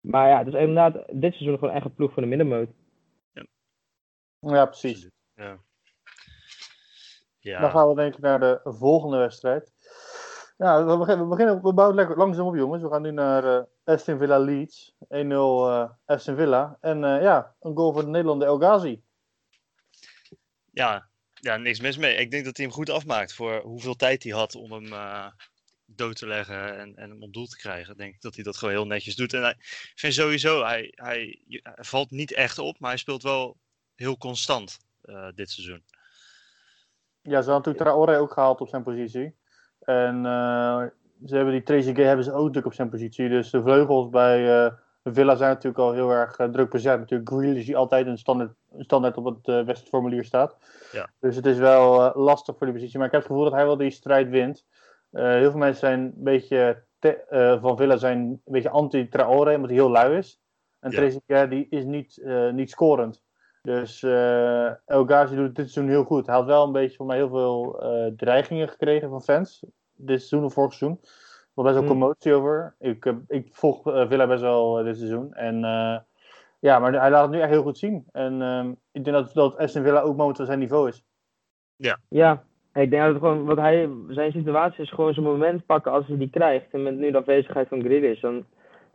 [0.00, 2.68] Maar ja, het is inderdaad dit seizoen gewoon echt een ploeg voor de middenmoot.
[4.38, 4.92] Ja, precies.
[4.92, 5.12] absoluut.
[5.34, 5.58] Ja.
[7.44, 7.60] Ja.
[7.60, 9.72] Dan gaan we denk ik naar de volgende wedstrijd.
[10.56, 12.82] Ja, we beginnen, we, beginnen, we bouwen lekker langzaam op, jongens.
[12.82, 14.94] We gaan nu naar eh, Aston Villa Leeds.
[15.00, 16.78] 1-0 eh, Aston Villa.
[16.80, 19.02] En eh, ja, een goal voor de Nederlander El Ghazi.
[20.70, 22.16] Ja, ja, niks mis mee.
[22.16, 24.92] Ik denk dat hij hem goed afmaakt voor hoeveel tijd hij had om hem
[25.86, 27.92] dood te leggen en, en hem op doel te krijgen.
[27.92, 29.32] Ik denk dat hij dat gewoon heel netjes doet.
[29.32, 33.22] En hij, ik vind sowieso, hij, hij, hij valt niet echt op, maar hij speelt
[33.22, 33.56] wel
[33.94, 34.78] heel constant
[35.34, 35.82] dit seizoen.
[37.26, 39.36] Ja, ze hadden natuurlijk Traoré ook gehaald op zijn positie.
[39.80, 40.82] En eh,
[41.24, 43.28] ze hebben die Trezeguet hebben ze ook natuurlijk op zijn positie.
[43.28, 44.72] Dus de vleugels bij eh,
[45.04, 46.98] Villa zijn natuurlijk al heel erg eh, druk bezet.
[46.98, 50.56] Natuurlijk Grealish die altijd een standaard, een standaard op het wedstrijdformulier staat.
[50.92, 51.08] Ja.
[51.20, 52.98] Dus het is wel lastig voor die positie.
[52.98, 54.64] Maar ik heb het gevoel dat hij wel die strijd wint.
[55.10, 59.78] Heel veel mensen zijn een beetje te- van Villa zijn een beetje anti-Traoré, omdat hij
[59.78, 60.40] heel lui is.
[60.80, 60.96] En Ja.
[60.96, 63.22] Trezeguet die is niet, niet scorend.
[63.64, 66.26] Dus eh El Ghazi doet het dit seizoen heel goed.
[66.26, 69.64] Hij had wel een beetje voor mij heel veel eh, dreigingen gekregen van fans.
[69.94, 70.98] Dit seizoen of vorig seizoen.
[71.02, 71.92] Er was best wel Hmm.
[71.92, 72.74] commotie over.
[72.78, 75.34] Ik, eh, ik volg Villa best wel dit seizoen.
[75.34, 75.98] En eh,
[76.58, 78.04] ja, maar hij laat het nu echt heel goed zien.
[78.12, 81.04] En ehm, ik denk dat, dat Aston Villa ook momenteel zijn niveau is.
[82.08, 85.66] Ja, en ik denk dat het gewoon, wat hij, zijn situatie is gewoon zijn moment
[85.66, 86.72] pakken als hij die krijgt.
[86.72, 88.44] En met nu de afwezigheid van Grealish, dan,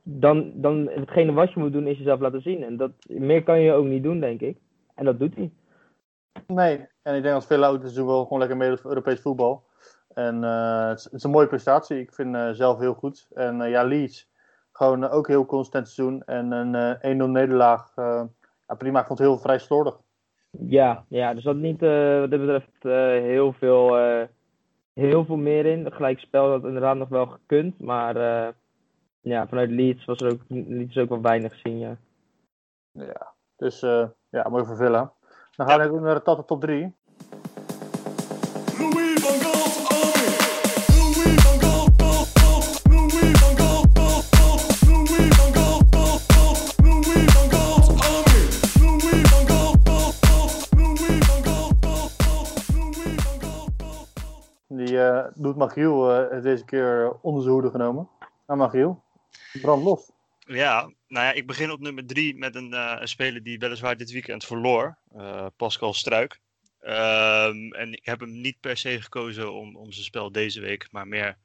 [0.04, 2.64] dan, dan hetgene wat je moet doen is jezelf laten zien.
[2.64, 4.58] En dat, meer kan je ook niet doen, denk ik.
[4.96, 5.52] En dat doet hij.
[6.48, 9.68] Nee, en ik denk dat ook dit seizoen wel gewoon lekker meedoet voor Europees voetbal.
[10.14, 12.00] En eh, het, is, het is een mooie prestatie.
[12.00, 13.28] Ik vind eh, zelf heel goed.
[13.34, 14.30] En eh, ja, Leeds,
[14.72, 16.24] gewoon ook heel constant seizoen.
[16.24, 19.00] En een eh 1-0 nederlaag, ja, prima.
[19.00, 20.00] Ik vond het heel vrij slordig.
[20.52, 21.80] Ja, ja, er zat niet
[22.20, 22.84] wat dit betreft
[23.24, 23.96] heel, veel,
[24.94, 25.86] heel veel meer in.
[25.86, 28.16] Het gelijkspel had inderdaad nog wel gekund, maar
[29.22, 31.98] ja, vanuit Leeds was er ook, liet ze ook wel weinig zien, ja.
[32.92, 35.14] Ja, dus eh, ja, mooi voor Villa.
[35.56, 36.96] Dan gaan we even naar de tot- top 3.
[38.78, 40.28] Louis van Gaal Army.
[40.98, 42.62] Louis van Gaal, Gaal, Gaal.
[42.90, 44.58] Louis van Gaal, Gaal, Gaal.
[44.90, 46.56] Louis van Gaal, Gaal, Gaal.
[46.84, 48.42] Louis van Gaal Army.
[48.82, 50.48] Louis van Gaal, Gaal, Gaal.
[50.78, 52.48] Louis van Gaal, Gaal, Gaal.
[52.74, 54.78] Louis van Gaal, Gaal, Gaal.
[54.78, 58.08] Die eh, doet Magiel eh, deze keer onder zijn hoede genomen.
[58.48, 59.02] Nou, Magiel,
[59.52, 60.12] brand los.
[60.40, 63.98] Ja, nou ja, ik begin op nummer drie met een, eh, een speler die weliswaar
[63.98, 64.98] dit weekend verloor.
[65.16, 66.40] eh, Pascal Struik.
[66.80, 70.88] Ehm, en ik heb hem niet per se gekozen om, om zijn spel deze week,
[70.92, 71.38] maar meer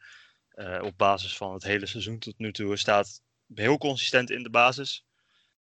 [0.48, 2.76] eh, op basis van het hele seizoen tot nu toe.
[2.76, 3.22] Staat
[3.54, 5.04] heel consistent in de basis.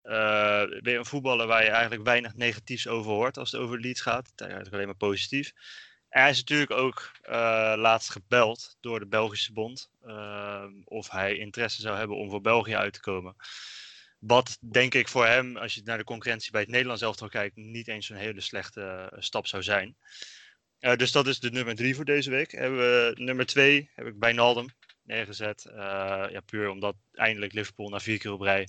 [0.02, 4.02] Eh weer een voetballer waar je eigenlijk weinig negatiefs over hoort als het over Leeds
[4.02, 4.26] gaat.
[4.28, 5.52] Het is eigenlijk alleen maar positief.
[6.14, 9.92] Hij is natuurlijk ook eh, laatst gebeld door de Belgische bond.
[10.06, 13.36] ehm, of hij interesse zou hebben om voor België uit te komen.
[14.20, 17.56] Wat denk ik voor hem, als je naar de concurrentie bij het Nederlands elftal kijkt,
[17.56, 19.96] niet eens zo'n hele slechte eh, stap zou zijn.
[20.80, 22.52] Eh, dus dat is de nummer drie voor deze week.
[22.52, 24.68] Hebben we nummer twee, heb ik Wijnaldum
[25.04, 25.66] neergezet.
[25.66, 25.76] Eh,
[26.30, 28.68] ja, puur omdat eindelijk Liverpool na vier keer op rij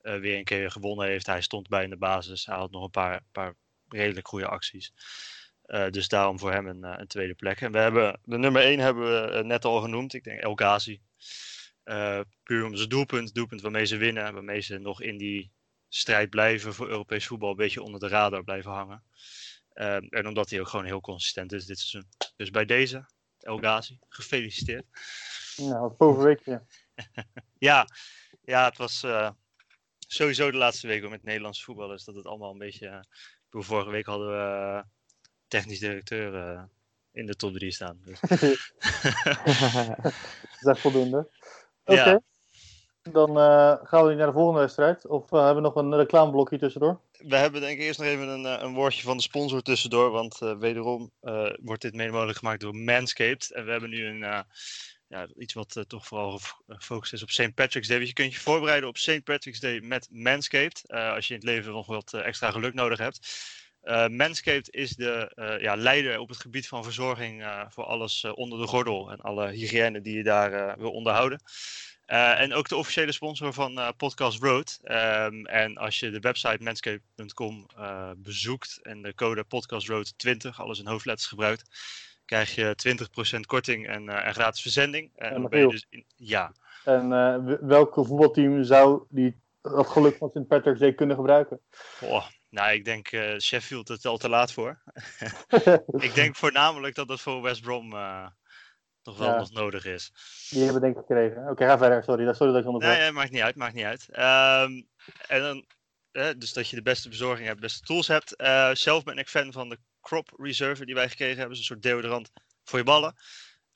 [0.00, 1.26] eh, weer een keer gewonnen heeft.
[1.26, 2.46] Hij stond bij in de basis.
[2.46, 3.54] Hij had nog een paar, paar
[3.88, 4.92] redelijk goede acties.
[5.68, 7.60] Eh, dus daarom voor hem een, eh, een tweede plek.
[7.60, 10.14] En we hebben, de nummer 1 hebben we eh, net al genoemd.
[10.14, 11.00] Ik denk El Ghazi.
[12.42, 13.34] Puur om zijn doelpunt.
[13.34, 14.32] Doelpunt waarmee ze winnen.
[14.34, 15.52] Waarmee ze nog in die
[15.88, 17.50] strijd blijven voor Europees voetbal.
[17.50, 19.02] Een beetje onder de radar blijven hangen.
[20.08, 22.10] En omdat hij ook gewoon heel consistent is dit seizoen.
[22.36, 23.06] Dus bij deze,
[23.38, 24.84] El Ghazi, gefeliciteerd.
[25.56, 26.62] Nou, bovenweekje.
[27.58, 27.86] Ja,
[28.42, 29.06] ja het was
[29.98, 32.04] sowieso de laatste weken met Nederlandse voetballers.
[32.04, 33.04] Dat het allemaal een beetje...
[33.44, 34.84] bedoel, vorige week hadden we
[35.48, 36.62] technisch directeur eh,
[37.12, 38.00] in de top 3 staan.
[38.04, 38.20] Dus.
[38.28, 40.12] Dat
[40.60, 41.28] is echt voldoende.
[41.84, 42.02] Oké.
[42.10, 42.20] Ja.
[43.02, 45.06] Dan eh, gaan we nu naar de volgende wedstrijd.
[45.06, 47.00] Of eh, hebben we nog een reclameblokje tussendoor?
[47.18, 50.10] We hebben denk ik eerst nog even een, een woordje van de sponsor tussendoor.
[50.10, 53.50] Want eh, wederom eh, wordt dit mede mogelijk gemaakt door Manscaped.
[53.52, 54.40] En we hebben nu een, eh,
[55.08, 57.54] ja, iets wat toch vooral gef- gefocust is op St.
[57.54, 57.96] Patrick's Day.
[57.96, 59.24] Want je kunt je voorbereiden op St.
[59.24, 60.82] Patrick's Day met Manscaped.
[60.86, 63.28] eh, als je in het leven nog wat extra geluk nodig hebt.
[63.88, 68.24] Eh, Manscaped is de eh, ja, leider op het gebied van verzorging eh, voor alles
[68.34, 69.10] onder de gordel.
[69.10, 71.40] En alle hygiëne die je daar wil onderhouden.
[72.06, 74.78] En ook de officiële sponsor van Podcast Road.
[74.82, 80.60] Ehm, en als je de website manscape.com eh, bezoekt en de code Podcast Road 20,
[80.60, 81.62] alles in hoofdletters gebruikt,
[82.24, 82.74] krijg je
[83.36, 85.10] 20% korting en, en gratis verzending.
[85.16, 86.52] En dan ben je dus in- ja,
[86.84, 90.46] En eh, w- welk voetbalteam zou die, dat geluk van St.
[90.48, 91.60] Patrick's Day kunnen gebruiken?
[92.00, 94.82] oh, nou ik denk eh, Sheffield het al te laat voor.
[96.06, 98.26] ik denk voornamelijk dat dat voor West Brom eh,
[99.02, 99.38] toch wel Ja.
[99.38, 100.12] nog nodig is.
[100.50, 101.48] Die hebben denk ik gekregen.
[101.48, 102.02] Oké, ga verder.
[102.04, 102.98] Sorry, sorry dat ik onderbreek.
[102.98, 104.08] Nee, maakt niet uit, maakt niet uit.
[104.10, 104.82] Ehm,
[105.26, 105.66] en dan,
[106.38, 108.36] dus dat je de beste verzorging hebt, de beste tools hebt.
[108.36, 111.56] Eh, zelf ben ik fan van de Crop Reserve die wij gekregen hebben.
[111.56, 112.30] Dat is een soort deodorant
[112.64, 113.14] voor je ballen.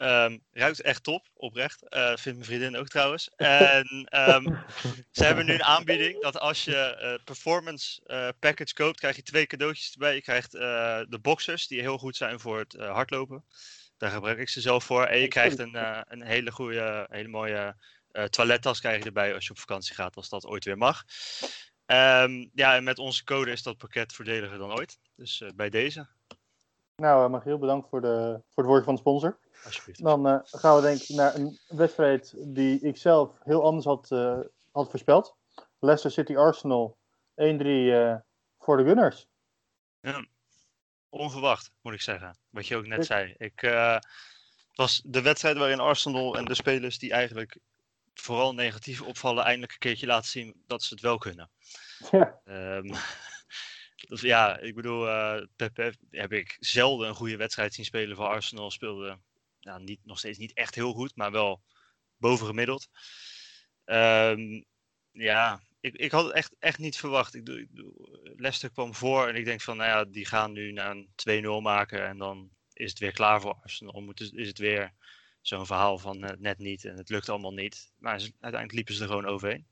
[0.02, 1.88] Ehm, ruikt echt top, oprecht.
[1.88, 3.30] Eh vindt mijn vriendin ook trouwens.
[3.36, 4.44] En ehm,
[5.10, 9.22] ze hebben nu een aanbieding dat als je eh, performance eh, package koopt, krijg je
[9.22, 10.14] twee cadeautjes erbij.
[10.14, 13.44] Je krijgt de boxers, die heel goed zijn voor het hardlopen.
[13.96, 15.04] Daar gebruik ik ze zelf voor.
[15.04, 15.76] En je krijgt een,
[16.12, 17.76] een hele goede, hele mooie
[18.30, 21.04] toilettas krijg je erbij als je op vakantie gaat, als dat ooit weer mag.
[21.86, 24.98] Ehm, ja, en met onze code is dat pakket voordeliger dan ooit.
[25.16, 26.08] Dus bij deze,
[26.96, 29.38] Nou, uh, Magiel, bedankt voor, de, voor het woordje van de sponsor.
[29.64, 30.02] Alsjeblieft.
[30.02, 34.10] Dan eh, gaan we denk ik naar een wedstrijd die ik zelf heel anders had,
[34.10, 34.38] eh,
[34.72, 35.36] had voorspeld.
[35.78, 36.98] Leicester City Arsenal
[37.34, 38.16] 1-3 eh,
[38.58, 39.26] voor de Gunners.
[41.08, 42.38] Onverwacht, moet ik zeggen.
[42.50, 43.34] Wat je ook net Ik- zei.
[43.38, 47.58] Ik, het was de wedstrijd waarin Arsenal en de spelers die eigenlijk
[48.14, 51.50] vooral negatief opvallen, eindelijk een keertje laten zien dat ze het wel kunnen.
[52.10, 52.40] Ja.
[54.08, 55.04] Dus ja, ik bedoel,
[55.56, 58.70] Pepe heb ik zelden een goede wedstrijd zien spelen voor Arsenal.
[58.70, 59.18] Speelde
[59.62, 61.62] nou, niet, nog steeds niet echt heel goed, maar wel
[62.16, 62.88] bovengemiddeld.
[63.84, 64.62] Ehm,
[65.10, 67.34] ja, ik, ik had het echt, echt niet verwacht.
[67.34, 67.68] Ik, ik,
[68.22, 71.08] Leicester kwam voor en ik denk van, nou ja, die gaan nu naar een
[71.60, 74.00] 2-0 maken en dan is het weer klaar voor Arsenal.
[74.00, 74.92] Moet is het weer
[75.40, 77.92] zo'n verhaal van eh, net niet en het lukt allemaal niet.
[77.98, 79.66] Maar uiteindelijk liepen ze er gewoon overheen.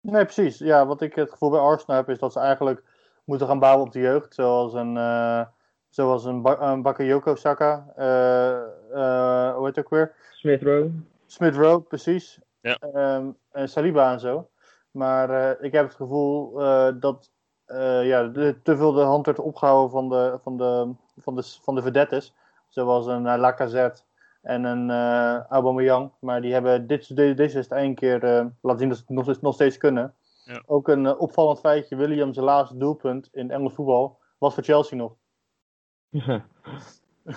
[0.00, 0.58] Nee, precies.
[0.58, 2.84] Ja, wat ik het gevoel bij Arsenal heb, is dat ze eigenlijk
[3.24, 4.34] moeten gaan bouwen op de jeugd.
[4.34, 5.46] Zoals een, eh
[5.94, 7.86] zoals een, ba een Bakayoko Saka.
[7.96, 8.50] eh,
[8.92, 10.14] eh, hoe heet het ook weer?
[10.30, 10.90] Smith Rowe.
[11.26, 12.38] Smith Rowe, precies.
[12.60, 12.76] Ja.
[12.94, 14.48] Ehm, en Saliba en zo.
[14.90, 17.30] Maar eh, ik heb het gevoel eh, dat
[17.64, 21.42] eh, ja, de- te veel de hand werd opgehouden van de, van de, van de,
[21.62, 22.34] van de vedettes.
[22.68, 24.02] Zoals een uh, Lacazette
[24.42, 26.10] en een eh Aubameyang.
[26.20, 29.04] Maar die hebben dit, de- deze is het één keer eh, laten zien dat ze
[29.06, 30.14] het nog, nog steeds kunnen.
[30.44, 30.62] Ja.
[30.66, 31.96] Ook een opvallend feitje.
[31.96, 35.12] William zijn laatste doelpunt in Engels voetbal was voor Chelsea nog.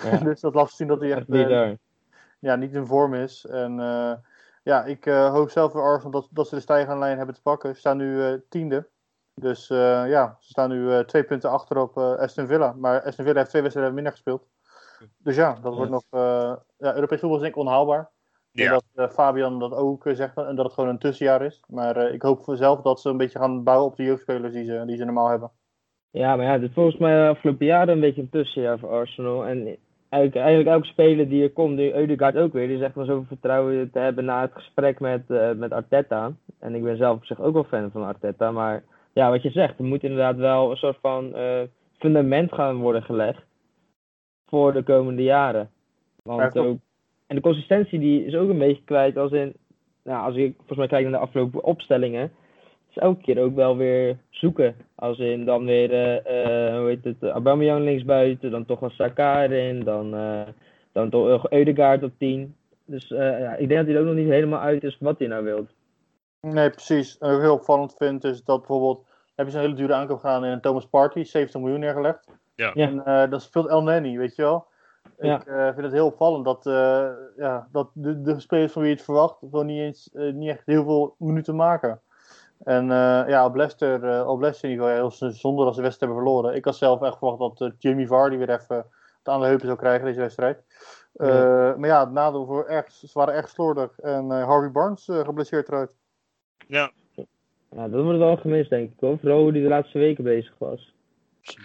[0.02, 1.26] Ja, dus dat laat zien dat hij echt...
[1.26, 1.50] bizar.
[1.68, 1.72] eh,
[2.38, 3.46] ja, niet in vorm is.
[3.46, 4.12] En eh,
[4.62, 7.42] ja, ik eh, hoop zelf voor Arsenal dat, dat ze de stijgende lijn hebben te
[7.42, 7.72] pakken.
[7.74, 8.88] Ze staan nu eh, tiende.
[9.34, 12.72] Dus eh, ja, ze staan nu eh, twee punten achter op eh, Aston Villa.
[12.72, 14.46] Maar Aston Villa heeft twee wedstrijden minder gespeeld.
[15.16, 16.02] Dus ja, dat wordt nog...
[16.10, 18.10] eh ja, Europees voetbal is denk ik onhaalbaar.
[18.52, 18.74] Ik denk Ja.
[18.94, 21.62] dat eh, Fabian dat ook zegt en dat het gewoon een tussenjaar is.
[21.68, 24.52] Maar eh, ik hoop voor zelf dat ze een beetje gaan bouwen op de jeugdspelers
[24.52, 25.50] die ze, die ze normaal hebben.
[26.10, 28.88] Ja, maar ja, dit is volgens mij de afgelopen jaren een beetje een tussenjaar voor
[28.88, 29.46] Arsenal.
[29.46, 29.76] En
[30.08, 33.24] eigenlijk, eigenlijk elke speler die er komt, nu Eudegaard ook weer, die zegt van zoveel
[33.26, 36.32] vertrouwen te hebben na het gesprek met, eh, met Arteta.
[36.58, 38.50] En ik ben zelf op zich ook wel fan van Arteta.
[38.50, 41.60] Maar ja, wat je zegt, er moet inderdaad wel een soort van eh,
[41.98, 43.42] fundament gaan worden gelegd
[44.46, 45.70] voor de komende jaren.
[46.22, 46.78] Want Ja, ook,
[47.26, 49.54] en de consistentie die is ook een beetje kwijt als in,
[50.04, 52.30] nou, als ik volgens mij kijk naar de afgelopen opstellingen.
[52.90, 54.76] Is elke keer ook wel weer zoeken.
[54.94, 59.42] Als in dan weer, eh, eh, hoe heet het, Aubameyang linksbuiten, dan toch wel Saka
[59.42, 60.48] erin, dan, eh,
[60.92, 62.56] dan toch Eudegaard op 10.
[62.84, 65.18] Dus eh, ja, ik denk dat hij er ook nog niet helemaal uit is wat
[65.18, 65.70] hij nou wilt.
[66.40, 67.18] Nee, precies.
[67.18, 70.18] En wat ik heel opvallend vind is dat bijvoorbeeld, hebben ze een hele dure aankoop
[70.18, 72.28] gedaan in een Thomas Party, 70 miljoen neergelegd.
[72.54, 72.70] Ja.
[72.74, 72.86] Ja.
[72.86, 74.66] En eh, dat speelt El Neni, weet je wel.
[75.18, 75.40] Ja.
[75.40, 78.90] Ik eh, vind het heel opvallend dat, eh, ja, dat de, de spelers van wie
[78.90, 82.00] je het verwacht, gewoon niet eens eh, niet echt heel veel minuten maken.
[82.64, 85.74] En eh, ja, op Leicester, eh, op Leicester in ieder geval, ja, heel zonde dat
[85.74, 86.54] ze de wedstrijd hebben verloren.
[86.54, 89.66] Ik had zelf echt verwacht dat eh, Jamie Vardy weer even het aan de heupen
[89.66, 90.62] zou krijgen deze wedstrijd.
[91.12, 91.28] Eh,
[91.76, 93.98] Maar ja, het nadeel voor echt, ze waren echt slordig.
[93.98, 95.96] En eh, Harvey Barnes eh, geblesseerd eruit.
[96.66, 96.90] Ja,
[97.70, 99.18] Ja, dat wordt wel gemist, denk ik hoor.
[99.18, 100.94] Vooral hoe hij de laatste weken bezig was.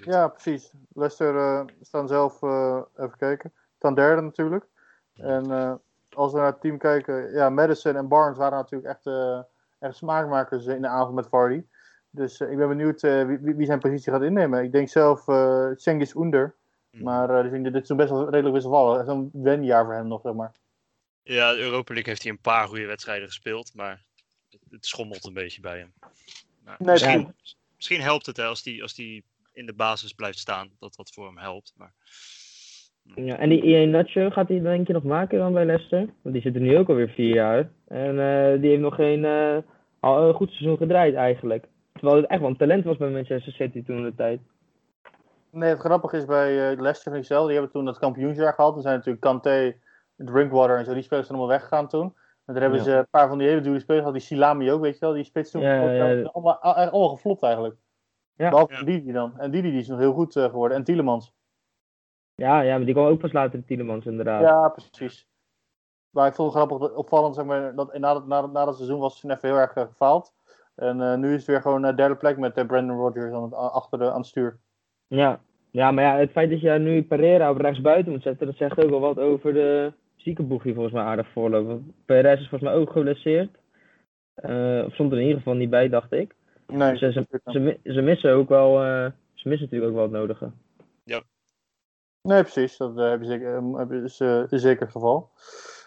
[0.05, 0.73] Ja, precies.
[0.93, 4.65] Leicester eh, staan zelf, eh, even kijken, staan derde natuurlijk.
[5.15, 5.73] En eh,
[6.09, 9.39] als we naar het team kijken, ja, Madison en Barnes waren natuurlijk echt, eh,
[9.83, 11.63] echt smaakmakers in de avond met Vardy.
[12.09, 14.63] Dus eh, ik ben benieuwd eh, wie, wie- zijn positie gaat innemen.
[14.63, 16.55] Ik denk zelf eh Cengiz Under.
[16.91, 17.03] Mhm.
[17.03, 19.05] Maar eh, dus ik denk, dit is zo'n best wel redelijk wisselvallig.
[19.05, 20.51] Zo'n wenjaar voor hem nog, zeg maar.
[21.23, 24.03] Ja, de Europa League heeft hij een paar goede wedstrijden gespeeld, maar
[24.49, 25.93] het, het schommelt een beetje bij hem.
[26.65, 27.33] Nee, misschien,
[27.75, 31.11] misschien helpt het hè, als hij als die in de basis blijft staan, dat dat
[31.13, 31.73] voor hem helpt.
[31.77, 31.93] Maar
[33.15, 35.99] Ja, en die Ian Nacho gaat hij denk je nog maken dan bij Leicester?
[36.21, 37.69] Want die zit er nu ook alweer vier jaar.
[37.87, 39.57] En eh, die heeft nog geen eh,
[40.03, 41.67] al een goed seizoen gedraaid eigenlijk.
[41.93, 44.39] Terwijl het echt wel een talent was bij Manchester City toen de tijd.
[45.49, 48.53] Nee, het grappige is bij eh, Leicester vind ik zelf, die hebben toen dat kampioensjaar
[48.53, 48.75] gehad.
[48.75, 49.75] Er zijn natuurlijk Kanté,
[50.15, 52.13] Drinkwater en zo, die spelers zijn allemaal weggegaan toen.
[52.45, 52.85] En daar hebben Ja.
[52.85, 55.13] ze een paar van die hele dure spelers gehad, die Silami ook, weet je wel,
[55.13, 55.61] die spits toen.
[55.61, 56.23] Ja, ja, ja.
[56.31, 57.75] Allemaal, al- allemaal geflopt eigenlijk.
[58.35, 58.49] Ja.
[58.49, 58.83] Behalve Ja.
[58.83, 59.39] Didi dan.
[59.39, 60.77] En Didi die is nog heel goed eh, geworden.
[60.77, 61.33] En Tielemans.
[62.35, 64.41] Ja, ja, maar die kwam ook pas later in Tielemans inderdaad.
[64.41, 65.27] Ja, precies.
[66.13, 68.65] Maar ik vond het grappig, dat- opvallend, zeg maar, dat na, dat, na, dat- na
[68.65, 70.33] dat seizoen was even heel erg eh, gefaald.
[70.75, 73.53] En eh, nu is het weer gewoon uh, derde plek met Brandon Rodgers aan het,
[73.53, 74.57] achter de, aan het stuur.
[75.07, 75.39] Ja.
[75.71, 78.55] ja, maar ja, het feit dat je nu Pereira op rechts buiten moet zetten, dat
[78.55, 81.67] zegt ook wel wat over de ziekenboeg die volgens mij aardig voorloopt.
[81.67, 83.57] Want Perez is volgens mij ook geblesseerd.
[84.33, 86.35] Eh, of stond er in ieder geval niet bij, dacht ik.
[86.67, 90.11] Nee, Dus, ze, ze, ze missen ook wel, eh, ze missen natuurlijk ook wel het
[90.11, 90.51] nodige.
[92.21, 92.77] Nee, precies.
[92.77, 95.29] Dat hebben ze zeker, is, eh, is zeker het geval.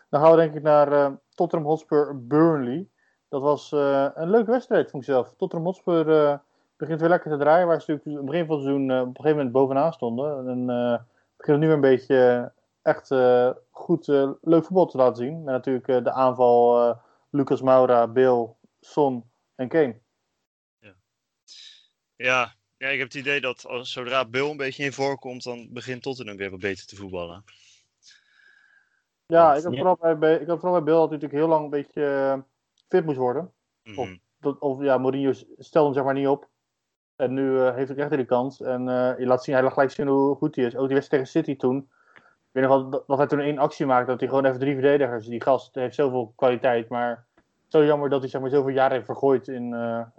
[0.08, 2.88] Dan gaan we denk ik naar eh, Tottenham Hotspur Burnley.
[3.28, 5.34] Dat was eh, een leuke wedstrijd, vond ik zelf.
[5.36, 6.38] Tottenham Hotspur eh,
[6.76, 7.66] begint weer lekker te draaien.
[7.66, 10.48] Waar ze natuurlijk aan het begin van het seizoen op een gegeven moment bovenaan stonden.
[10.48, 10.66] En
[11.36, 13.14] beginnen nu weer een beetje echt
[13.70, 14.06] goed
[14.40, 15.44] leuk voetbal te laten zien.
[15.44, 16.94] Met natuurlijk de aanval
[17.30, 18.48] Lucas Moura, Bill,
[18.80, 20.00] Son en Kane.
[22.16, 26.02] ja, ja, ik heb het idee dat zodra Bill een beetje in voorkomt, dan begint
[26.02, 27.44] Tottenham weer wat beter te voetballen.
[29.26, 31.64] Ja, ik had vooral bij, ik had vooral bij Bill dat hij natuurlijk heel lang
[31.64, 32.38] een beetje eh,
[32.88, 33.52] fit moest worden.
[33.82, 33.98] Mhm.
[33.98, 36.48] Of- dat, of ja, Mourinho stelde hem zeg maar niet op.
[37.16, 38.60] En nu eh, heeft hij echt weer de kans.
[38.62, 40.76] En eh, je laat zien, hij laat gelijk zien hoe goed hij is.
[40.76, 41.76] Ook die wedstrijd tegen City toen.
[42.16, 44.10] Ik weet nog wel dat, dat hij toen één actie maakte.
[44.10, 45.26] Dat hij gewoon even drie verdedigers.
[45.26, 46.88] Die gast heeft zoveel kwaliteit.
[46.88, 47.26] Maar
[47.66, 49.68] zo jammer dat hij zeg maar, zoveel jaren heeft vergooid in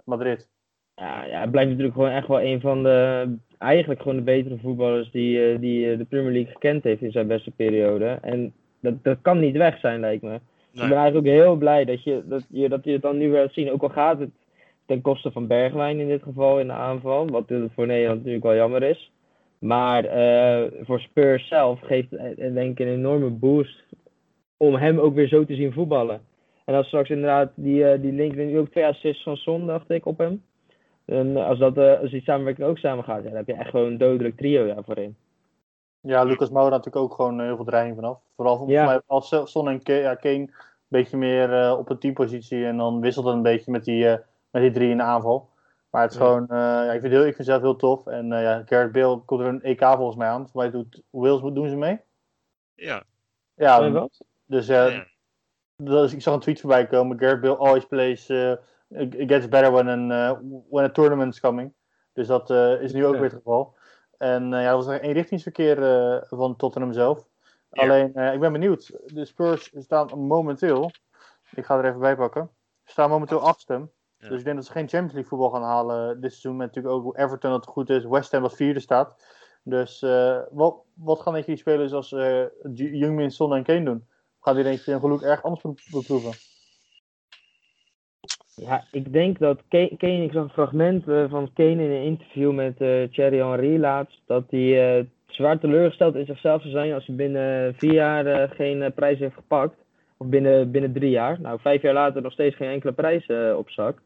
[0.04, 0.48] Madrid.
[0.94, 4.58] Ja, ja, hij blijft natuurlijk gewoon echt wel een van de, eigenlijk gewoon de betere
[4.58, 8.18] voetballers die, die de Premier League gekend heeft in zijn beste periode.
[8.22, 10.28] En dat, dat kan niet weg zijn, lijkt me.
[10.28, 10.38] Nee.
[10.72, 13.30] Ik ben eigenlijk ook heel blij dat je, dat je, dat je het dan nu
[13.30, 13.72] weer laat zien.
[13.72, 14.30] Ook al gaat het
[14.86, 17.26] ten koste van Bergwijn in dit geval in de aanval.
[17.26, 19.10] Wat eh, voor Nederland natuurlijk wel jammer is.
[19.58, 23.84] Maar eh, voor Spurs zelf geeft het eh, denk ik een enorme boost
[24.56, 26.20] om hem ook weer zo te zien voetballen.
[26.64, 29.90] En als straks inderdaad die, eh, die link, nu ook twee assists van Son, dacht
[29.90, 30.42] ik, op hem.
[31.04, 33.86] En als, dat, als die samenwerking ook samen gaat, ja, dan heb je echt gewoon
[33.86, 35.16] een dodelijk trio daar voorin.
[36.08, 38.18] Ja, Lucas Moura natuurlijk ook gewoon eh, heel veel dreiging vanaf.
[38.36, 38.84] Vooral voor Ja.
[38.84, 40.52] mij als Son en Kane, ja, Kane een
[40.88, 42.64] beetje meer eh, op een teampositie.
[42.66, 44.18] En dan wisselt het een beetje met die, eh,
[44.50, 45.48] met die drie in de aanval.
[45.90, 46.24] Maar het is Ja.
[46.24, 48.06] gewoon, eh, ja, ik, vind het heel, ik vind het zelf heel tof.
[48.06, 50.48] En eh ja, Gareth Bale komt er een EK volgens mij aan.
[50.48, 52.00] Voor mij doet Wales, doen ze mee?
[52.74, 53.02] Ja,
[53.54, 54.08] Ja,
[54.46, 55.04] dus eh, ja.
[55.76, 57.18] dat is- ik zag een tweet voorbij komen.
[57.18, 58.50] Gareth Bale always plays, eh,
[58.88, 60.32] it gets better when, an, eh,
[60.70, 61.72] when a tournament's coming.
[62.12, 63.20] Dus dat eh, is nu ook Ja.
[63.20, 63.74] weer het geval.
[64.18, 67.26] En eh, ja, dat was een eenrichtingsverkeer eh, van Tottenham zelf.
[67.70, 67.82] Ja.
[67.82, 68.92] Alleen, eh, ik ben benieuwd.
[69.06, 70.90] De Spurs staan momenteel,
[71.50, 72.50] ik ga er even bij pakken,
[72.84, 73.88] staan momenteel achtste.
[74.18, 74.28] Ja.
[74.28, 76.56] Dus ik denk dat ze geen Champions League voetbal gaan halen dit seizoen.
[76.56, 79.24] Met natuurlijk ook Everton dat goed is, West Ham dat vierde staat.
[79.62, 80.00] Dus
[80.50, 84.08] wat, wat gaan denk je die spelers als eh Jungmin, Son en Kane doen?
[84.40, 86.32] Gaan die denk je hun geluk erg anders be- beproeven?
[88.60, 92.52] Ja, ik denk dat Kane, ik zag een fragment eh, van Kane in een interview
[92.52, 97.06] met eh Thierry Henry laatst, dat hij eh, zwaar teleurgesteld in zichzelf zou zijn als
[97.06, 99.76] hij binnen vier jaar geen prijs heeft gepakt.
[100.16, 101.40] Of binnen, binnen drie jaar.
[101.40, 104.02] Nou, vijf jaar later nog steeds geen enkele prijs op zak.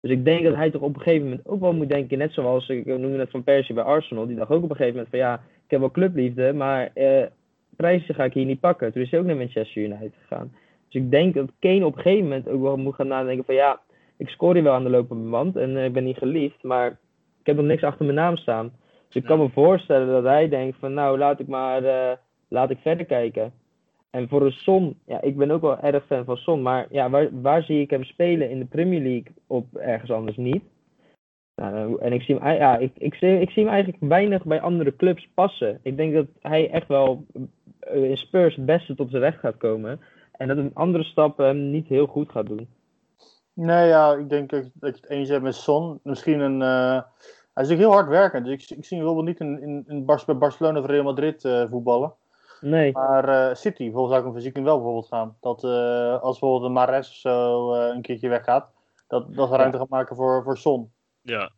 [0.00, 2.32] Dus ik denk dat hij toch op een gegeven moment ook wel moet denken, net
[2.32, 5.10] zoals ik noemde net van Persie bij Arsenal, die dacht ook op een gegeven moment
[5.10, 6.92] van ja, ik heb wel clubliefde, maar
[7.76, 8.92] prijzen ga ik hier niet pakken.
[8.92, 10.52] Toen is hij ook naar Manchester United gegaan.
[10.88, 13.54] Dus ik denk dat Kane op een gegeven moment ook wel moet gaan nadenken van
[13.54, 13.80] ja,
[14.18, 16.90] ik scoor hier wel aan de lopende band en eh, ik ben niet geliefd, maar
[17.40, 18.72] ik heb nog niks achter mijn naam staan.
[19.06, 22.16] Dus ik kan me voorstellen dat hij denkt van nou, laat ik maar, eh,
[22.48, 23.52] laat ik verder kijken.
[24.10, 27.10] En voor een Son, ja, ik ben ook wel erg fan van Son, maar ja,
[27.10, 30.62] waar, waar zie ik hem spelen in de Premier League op ergens anders niet?
[31.54, 34.60] Nou, en ik zie, hem, ja, ik, ik, zie, ik zie hem eigenlijk weinig bij
[34.60, 35.80] andere clubs passen.
[35.82, 37.24] Ik denk dat hij echt wel
[37.80, 40.00] eh, in Spurs het beste tot zijn recht gaat komen.
[40.32, 42.68] En dat een andere stap hem niet heel goed gaat doen.
[43.60, 46.00] Nee, ja, ik denk dat dat je het eens hebt met Son.
[46.02, 46.62] Misschien een.
[46.62, 47.02] eh,
[47.54, 48.44] hij is natuurlijk heel hard werkend.
[48.44, 51.02] Dus ik, ik zie hem bijvoorbeeld niet in, in, in Bar- bij Barcelona of Real
[51.04, 52.14] Madrid eh, voetballen.
[52.60, 55.36] Nee, Maar eh, City, bijvoorbeeld zou ik hem fysiek wel bijvoorbeeld gaan.
[55.40, 58.70] Dat eh, als bijvoorbeeld een Mares of zo eh, een keertje weggaat,
[59.06, 60.92] dat, dat ze ruimte gaat maken voor, voor Son.
[61.20, 61.50] Ja.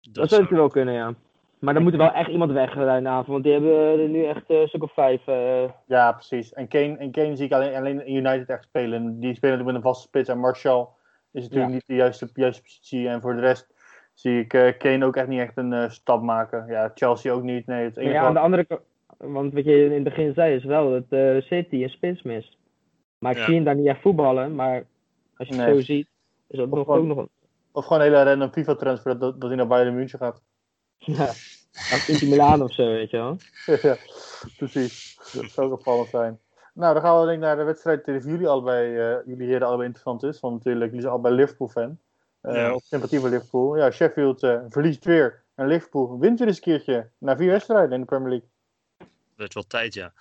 [0.00, 1.14] dat zou het wel kunnen, ja.
[1.62, 4.50] Maar dan moet er wel echt iemand weg daarna, want die hebben er nu echt
[4.50, 5.26] eh, een stuk of vijf.
[5.26, 6.52] eh, Ja, precies.
[6.52, 9.20] En Kane, en Kane zie ik alleen, alleen in United echt spelen.
[9.20, 10.28] Die spelen natuurlijk met een vaste spits.
[10.28, 10.94] En Martial
[11.32, 11.74] is natuurlijk Ja.
[11.74, 13.08] niet de juiste, juiste positie.
[13.08, 13.74] En voor de rest
[14.14, 16.64] zie ik eh, Kane ook echt niet echt een eh, stap maken.
[16.68, 17.66] Ja, Chelsea ook niet.
[17.66, 18.80] Nee, het enige ja, aan de andere kant,
[19.16, 22.56] want wat je in het begin zei is wel dat eh, City een spits mist.
[23.18, 23.44] Maar ik Ja.
[23.44, 24.84] zie hem daar niet echt voetballen, maar
[25.36, 26.08] als je het zo ziet,
[26.46, 27.28] is dat Of nog, gewoon- ook nog een...
[27.72, 30.42] Of gewoon een hele random FIFA-transfer dat, dat hij naar Bayern München gaat.
[31.04, 31.26] Ja,
[31.90, 33.38] als Inter Milaan of zo, weet je wel.
[33.82, 33.96] ja,
[34.56, 35.18] precies.
[35.32, 36.40] Dat zou ook opvallend zijn.
[36.74, 39.46] Nou, dan gaan we denk ik naar de wedstrijd die voor jullie allebei, eh, jullie
[39.46, 40.40] heren allebei interessant is.
[40.40, 41.98] Want natuurlijk, jullie zijn allebei Liverpool-fan.
[42.40, 42.74] Eh, Ja.
[42.74, 43.76] Of sympathie voor Liverpool.
[43.76, 45.42] Ja, Sheffield eh, verliest weer.
[45.54, 47.08] En Liverpool wint weer eens een keertje.
[47.18, 48.48] Na vier wedstrijden in de Premier League.
[49.36, 50.12] werd wel tijd, ja.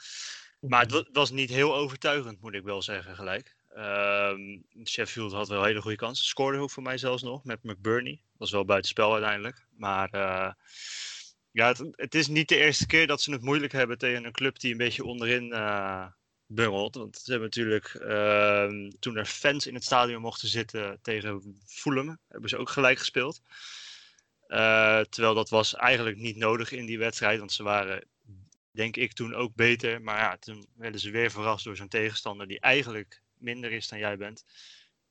[0.59, 3.55] Maar het wa- was niet heel overtuigend, moet ik wel zeggen, gelijk.
[3.75, 6.27] Ehm, Sheffield had wel hele goede kans.
[6.27, 8.21] Scoorde ook voor mij zelfs nog met McBurney.
[8.37, 9.65] Was wel buitenspel uiteindelijk.
[9.77, 10.51] Maar eh,
[11.51, 14.59] ja, het, is niet de eerste keer dat ze het moeilijk hebben tegen een club
[14.59, 16.05] die een beetje onderin eh
[16.53, 16.95] bungelt.
[16.95, 22.17] Want ze hebben natuurlijk, ehm, toen er fans in het stadion mochten zitten tegen Fulham,
[22.27, 23.41] hebben ze ook gelijk gespeeld.
[24.47, 28.07] Eh, terwijl dat was eigenlijk niet nodig in die wedstrijd, want ze waren
[28.71, 30.01] denk ik toen ook beter.
[30.01, 33.99] Maar ja, toen werden ze weer verrast door zo'n tegenstander die eigenlijk minder is dan
[33.99, 34.45] jij bent.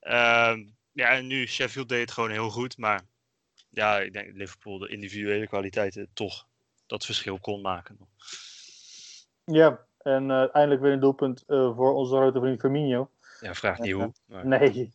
[0.01, 2.79] Ehm, ja, en nu Sheffield deed het gewoon heel goed.
[2.79, 3.03] Maar
[3.71, 6.47] ja, ik denk Liverpool de individuele kwaliteiten toch
[6.87, 7.99] dat verschil kon maken.
[9.45, 13.11] Ja, en eh, eindelijk weer een doelpunt eh, voor onze grote vriend Firmino.
[13.41, 14.13] Ja, vraag niet hoe.
[14.27, 14.47] Maar...
[14.47, 14.93] Nee,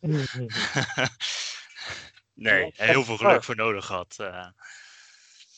[2.34, 4.16] nee, heel veel geluk voor nodig gehad.
[4.18, 4.46] eh.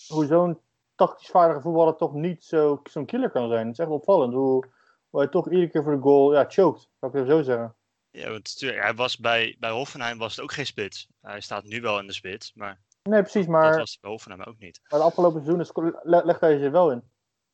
[0.09, 0.61] hoe zo'n
[0.95, 3.67] tactisch vaardige voetballer toch niet zo- zo'n killer kan zijn.
[3.67, 4.69] Het is echt opvallend hoe,
[5.11, 6.89] hoe hij toch iedere keer voor de goal ja, choked.
[7.01, 7.75] Zou ik het zo zeggen.
[8.11, 11.09] ja, want hij was bij, bij Hoffenheim was het ook geen spits.
[11.21, 14.11] Hij staat nu wel in de spits, maar Nee, precies, dat maar, was hij bij
[14.11, 14.81] Hoffenheim ook niet.
[14.89, 15.67] maar de afgelopen
[16.03, 17.03] le- legt hij zich wel in.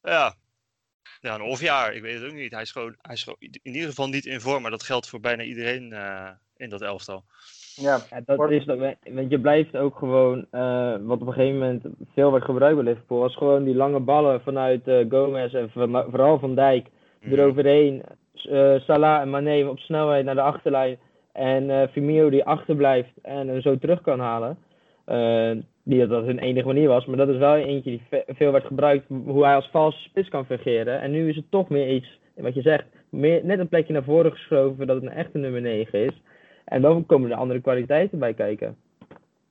[0.02, 0.34] Ja.
[1.20, 1.94] Ja, een half jaar.
[1.94, 2.52] Ik weet het ook niet.
[2.52, 4.62] Hij is gewoon, hij is gewoon in ieder geval niet in vorm.
[4.62, 7.24] Maar dat geldt voor bijna iedereen eh, in dat elftal.
[7.74, 11.58] Ja, Ja, dat is dat, want je blijft ook gewoon, eh, wat op een gegeven
[11.58, 15.70] moment veel werd gebruikt bij Liverpool, was gewoon die lange ballen vanuit eh, Gomez en
[15.70, 16.88] van, vooral Van Dijk.
[17.30, 18.02] Eroverheen.
[18.48, 20.98] eh Salah en Mane op snelheid naar de achterlijn
[21.32, 24.58] en eh Firmino die achterblijft en hem zo terug kan halen.
[25.04, 25.50] Eh,
[25.82, 28.52] niet dat dat hun enige manier was, maar dat is wel eentje die ve- veel
[28.52, 31.00] werd gebruikt, hoe hij als valse spits kan fungeren.
[31.00, 34.04] En nu is het toch meer iets, wat je zegt, meer, net een plekje naar
[34.04, 36.22] voren geschoven dat het een echte nummer 9 is.
[36.64, 38.76] En dan komen er andere kwaliteiten bij kijken.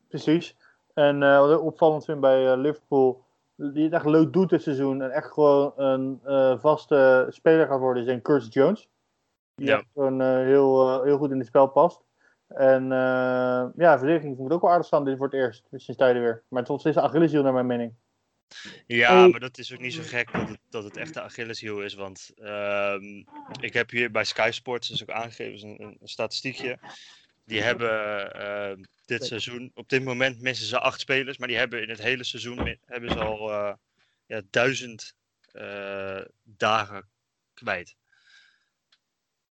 [0.10, 0.56] precies.
[0.94, 3.24] En eh, wat ik opvallend vind bij Liverpool,
[3.72, 7.80] die het echt leuk doet dit seizoen en echt gewoon een eh, vaste speler gaat
[7.80, 8.90] worden, is een Curtis Jones.
[9.56, 9.84] Die Ja.
[9.94, 12.02] gewoon eh, heel, eh, heel goed in het spel past.
[12.48, 16.22] En eh, ja, verdediging moet ook wel aardig staan dit voor het eerst, sinds tijden
[16.22, 16.44] weer.
[16.48, 17.94] Maar het is Achilleshiel naar mijn mening.
[18.88, 19.30] Ja, Hey.
[19.30, 21.94] maar dat is ook niet zo gek dat het, dat het echt de Achilleshiel is.
[21.94, 23.24] Want ehm,
[23.62, 26.78] ik heb hier bij Sky Sports dus ook aangegeven, een, een statistiekje.
[27.46, 31.82] Die hebben ehm, dit seizoen, op dit moment missen ze acht spelers, maar die hebben
[31.82, 33.74] in het hele seizoen hebben ze al eh,
[34.26, 35.16] ja, duizend
[35.52, 37.10] eh, dagen
[37.54, 37.96] kwijt.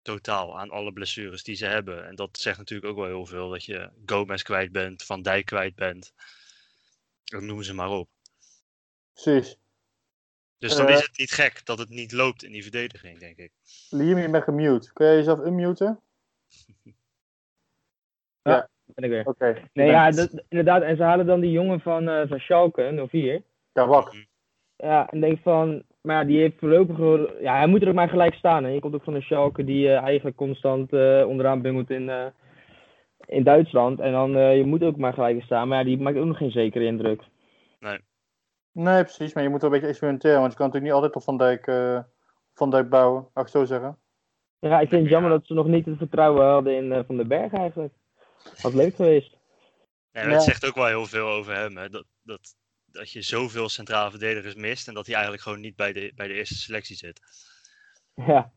[0.03, 2.07] Totaal aan alle blessures die ze hebben.
[2.07, 5.45] En dat zegt natuurlijk ook wel heel veel dat je Gomez kwijt bent, Van Dijk
[5.47, 6.13] kwijt bent.
[7.25, 8.09] Dat noemen ze maar op.
[9.13, 9.57] Precies.
[10.59, 10.95] Dus dan Eh.
[10.95, 13.53] is het niet gek dat het niet loopt in die verdediging, denk ik.
[13.91, 14.93] Liam, je bent gemute.
[14.93, 16.01] Kun jij jezelf unmuten?
[18.43, 19.27] Ben ik weer.
[19.27, 19.55] Oké.
[19.73, 20.83] Nee, ja, dat, inderdaad.
[20.83, 23.43] En ze halen dan die jongen van, eh van Schalke, 04.
[23.73, 24.15] Ja, wak.
[24.77, 26.99] Ja, en denk van, maar ja, die heeft voorlopig,
[27.41, 28.65] ja, hij moet er ook maar gelijk staan.
[28.65, 28.71] Hè.
[28.71, 32.27] Je komt ook van een Schalke die eh, eigenlijk constant eh, onderaan bungelt in, eh,
[33.27, 34.01] in Duitsland.
[34.01, 35.69] En dan, eh, je moet ook maar gelijk staan.
[35.69, 37.23] Maar ja, die maakt ook nog geen zekere indruk.
[38.73, 39.35] Nee, precies.
[39.35, 40.41] Maar je moet wel een beetje experimenteren.
[40.41, 41.99] Want je kan natuurlijk niet altijd op Van Dijk, eh,
[42.55, 43.99] Van Dijk bouwen, laat ik zo zeggen.
[44.59, 47.17] Ja, ik vind het jammer dat ze nog niet het vertrouwen hadden in eh, Van
[47.17, 47.95] den Berg eigenlijk.
[48.57, 49.37] Had leuk geweest.
[50.11, 51.77] Het zegt ook wel heel veel over hem.
[51.77, 51.89] Hè?
[51.89, 55.93] Dat, dat, dat je zoveel centrale verdedigers mist en dat hij eigenlijk gewoon niet bij
[55.93, 57.21] de, bij de eerste selectie zit.
[58.15, 58.53] Ja,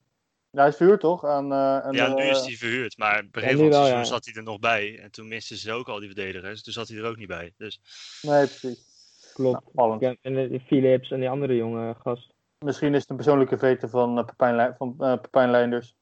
[0.56, 1.26] Ja, hij is verhuurd toch?
[1.26, 4.04] Aan, eh, aan ja, nu is hij verhuurd, maar het wel, seizoen ja.
[4.04, 5.00] zat hij er nog bij.
[5.00, 7.54] En toen misten ze ook al die verdedigers, toen zat hij er ook niet bij.
[7.58, 7.80] Dus
[8.22, 8.86] Nee, precies.
[9.34, 9.74] klopt.
[9.74, 12.34] Nou, en eh, Philips en die andere jonge gast.
[12.60, 15.96] Misschien is het een persoonlijke vete van uh, Pepijn, Lei- van, eh, Pepijn Leinders.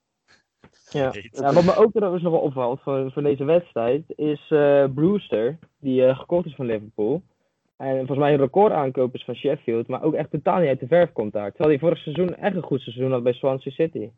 [0.90, 1.12] Ja.
[1.32, 6.06] wat me ook trouwens nog wel opvalt voor, voor deze wedstrijd is eh, Brewster, die
[6.06, 7.22] eh, gekocht is van Liverpool.
[7.78, 10.80] En volgens mij een record aankoop is van Sheffield, maar ook echt totaal niet uit
[10.80, 11.50] de verf komt daar.
[11.50, 14.10] Terwijl hij vorig seizoen echt een goed seizoen had bij Swansea City.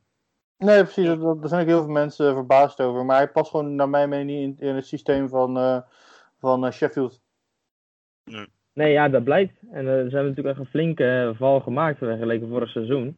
[0.57, 1.05] Nee, precies.
[1.05, 3.05] Daar zijn ook heel veel mensen verbaasd over.
[3.05, 5.77] Maar hij past gewoon naar mijn mening niet in, in het systeem van, eh,
[6.39, 7.21] van Sheffield.
[8.73, 9.59] Nee, ja, dat blijkt.
[9.71, 13.17] En ze hebben natuurlijk echt een flinke val gemaakt vergeleken vorig seizoen.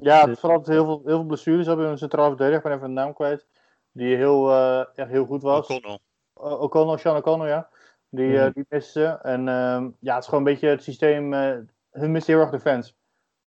[0.00, 2.56] Ja, het Dus- vooral heel veel, heel veel blessures hebben we een centraal verdediger.
[2.56, 3.46] Ik ben even de naam kwijt.
[3.92, 5.68] Die heel, eh, echt heel goed was.
[5.68, 5.98] O'Connell.
[6.36, 7.68] Uh, O'Connell, Sean O'Connell, ja.
[8.08, 8.52] Die, eh Mhm.
[8.52, 9.06] die miste ze.
[9.06, 11.32] En ehm, ja, het is gewoon een beetje het systeem.
[11.34, 11.56] eh
[11.90, 12.96] hun mist heel erg de fans.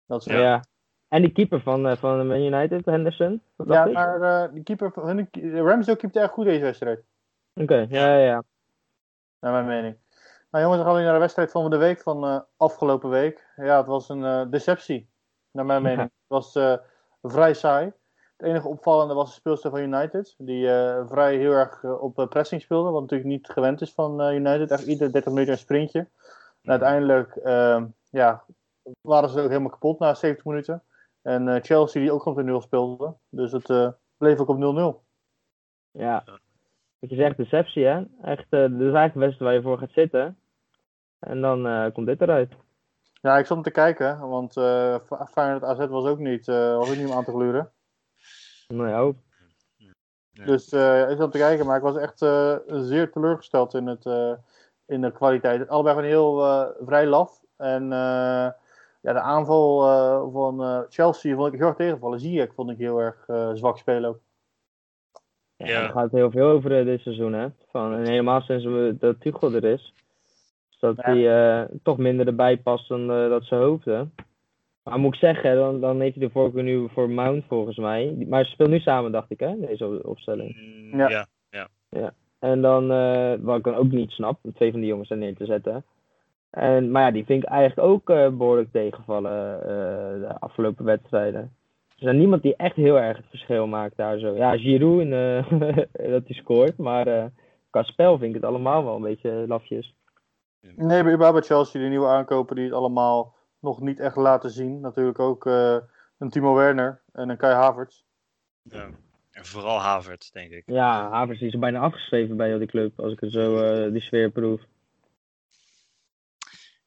[0.05, 0.63] Dat is Ja.
[1.07, 3.41] En die keeper van, eh, van Man United, Henderson.
[3.65, 3.93] Ja, ik?
[3.93, 5.29] maar eh die keeper, van- hun,
[5.65, 7.03] Ramsdale keepte echt goed deze wedstrijd.
[7.53, 8.43] Oké, ja, ja, ja.
[9.39, 9.97] Naar mijn mening.
[10.51, 13.09] Nou jongens, dan gaan we nu naar de wedstrijd van de week van eh, afgelopen
[13.09, 13.47] week.
[13.55, 15.09] Ja, het was een eh, deceptie.
[15.51, 16.01] Naar mijn mening.
[16.01, 16.77] Het was eh,
[17.21, 17.85] vrij saai.
[18.37, 20.35] Het enige opvallende was de speelster van United.
[20.37, 22.89] Die eh, vrij heel erg eh, op pressing speelde.
[22.89, 24.71] Wat natuurlijk niet gewend is van United.
[24.71, 25.99] Echt iedere 30 minuten een sprintje.
[26.61, 28.43] En uiteindelijk ehm, ja,
[29.01, 30.83] waren ze ook helemaal kapot na 70 minuten.
[31.21, 33.13] En Chelsea die ook nog de 0 speelde.
[33.29, 35.05] Dus het bleef ook op 0-0.
[35.91, 36.23] Ja.
[36.99, 38.03] Wat je zegt, deceptie, hè?
[38.21, 40.37] Echt, eh dit is eigenlijk de wedstrijd waar je voor gaat zitten.
[41.19, 42.53] En dan komt dit eruit.
[43.21, 44.19] Ja, ik zat om te kijken.
[44.29, 44.95] Want eh
[45.31, 47.71] Feyenoord AZ was ook niet, eh, was ook niet om aan te gluren.
[48.67, 49.13] Nou ja.
[50.45, 53.87] Dus eh, ik zat om te kijken, maar ik was echt eh, zeer teleurgesteld in,
[53.87, 54.33] het, eh,
[54.85, 55.67] in de kwaliteit.
[55.69, 57.41] Allebei gewoon heel eh, vrij laf.
[57.57, 58.49] En eh,
[59.01, 62.19] ja, de aanval eh, van eh, Chelsea vond ik heel erg tegenvallen.
[62.19, 64.19] Ziyech vond ik heel erg eh, zwak spelen ook.
[65.55, 65.83] Ja, Ja.
[65.83, 67.47] Er gaat heel veel over dit seizoen, hè?
[67.69, 69.93] Van, en helemaal sinds we, dat Tuchel er is.
[70.81, 71.03] Dat Ja.
[71.03, 74.13] hij eh, toch minder erbij past dan eh, dat ze hoopten.
[74.83, 78.13] Maar moet ik zeggen, dan, dan heeft hij de voorkeur nu voor Mount volgens mij.
[78.17, 79.59] Die- Maar ze speelt nu samen, dacht ik, hè?
[79.59, 80.55] Deze op- opstelling.
[80.91, 81.25] Mm, Ja.
[81.89, 82.13] ja.
[82.39, 85.35] En dan, eh, wat ik dan ook niet snap, twee van die jongens er neer
[85.35, 85.83] te zetten.
[86.49, 91.41] En, maar ja, die vind ik eigenlijk ook eh, behoorlijk tegenvallen eh, de afgelopen wedstrijden.
[91.99, 94.35] Er is niemand die echt heel erg het verschil maakt daar zo.
[94.35, 95.47] Ja, Giroud, in, eh,
[96.15, 97.25] dat hij scoort, maar eh,
[97.69, 99.93] qua spel vind ik het allemaal wel een beetje lafjes.
[100.61, 104.49] Nee, bij überhaupt bij Chelsea, de nieuwe aankopen die het allemaal nog niet echt laten
[104.49, 104.79] zien.
[104.79, 105.77] Natuurlijk ook eh,
[106.17, 108.01] een Timo Werner en een Kai Havertz.
[108.61, 108.89] Ja.
[109.31, 110.63] En vooral Havert, denk ik.
[110.65, 113.91] Ja, Havers die is er bijna afgeschreven bij die club, als ik het zo eh,
[113.91, 114.61] die sfeer proef.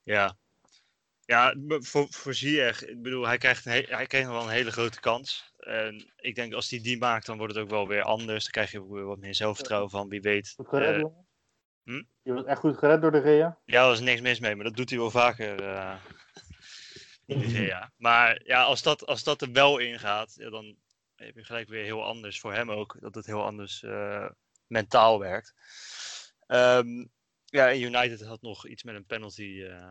[0.03, 0.37] Ja.
[1.27, 4.53] Ja, voor, voor Ziyech, ik bedoel, hij krijgt, een he- hij krijgt nog wel een
[4.55, 5.53] hele grote kans.
[5.59, 8.43] En ik denk als hij die maakt, dan wordt het ook wel weer anders.
[8.43, 10.55] Dan krijg je weer wat meer zelfvertrouwen van, wie weet.
[11.85, 12.03] Hm?
[12.23, 13.59] Je was echt goed gered door de Rea.
[13.65, 15.63] Ja, daar is niks mis mee, maar dat doet hij wel vaker.
[17.27, 17.93] in de VA.
[17.97, 20.77] Maar ja, als dat, als dat er wel in gaat, ja, dan
[21.17, 22.97] heb je gelijk weer heel anders voor hem ook.
[23.01, 24.29] Dat het heel anders eh,
[24.67, 25.55] mentaal werkt.
[26.47, 27.05] Ehm,
[27.45, 29.91] ja, en United had nog iets met een penalty eh,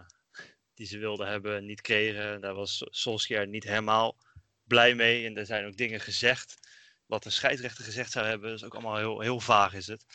[0.73, 2.41] die ze wilden hebben en niet kregen.
[2.41, 4.17] Daar was Solskjaer niet helemaal
[4.63, 5.25] blij mee.
[5.25, 6.71] En er zijn ook dingen gezegd.
[7.05, 10.05] Wat de scheidsrechter gezegd zou hebben, dat is ook allemaal heel, heel vaag is het.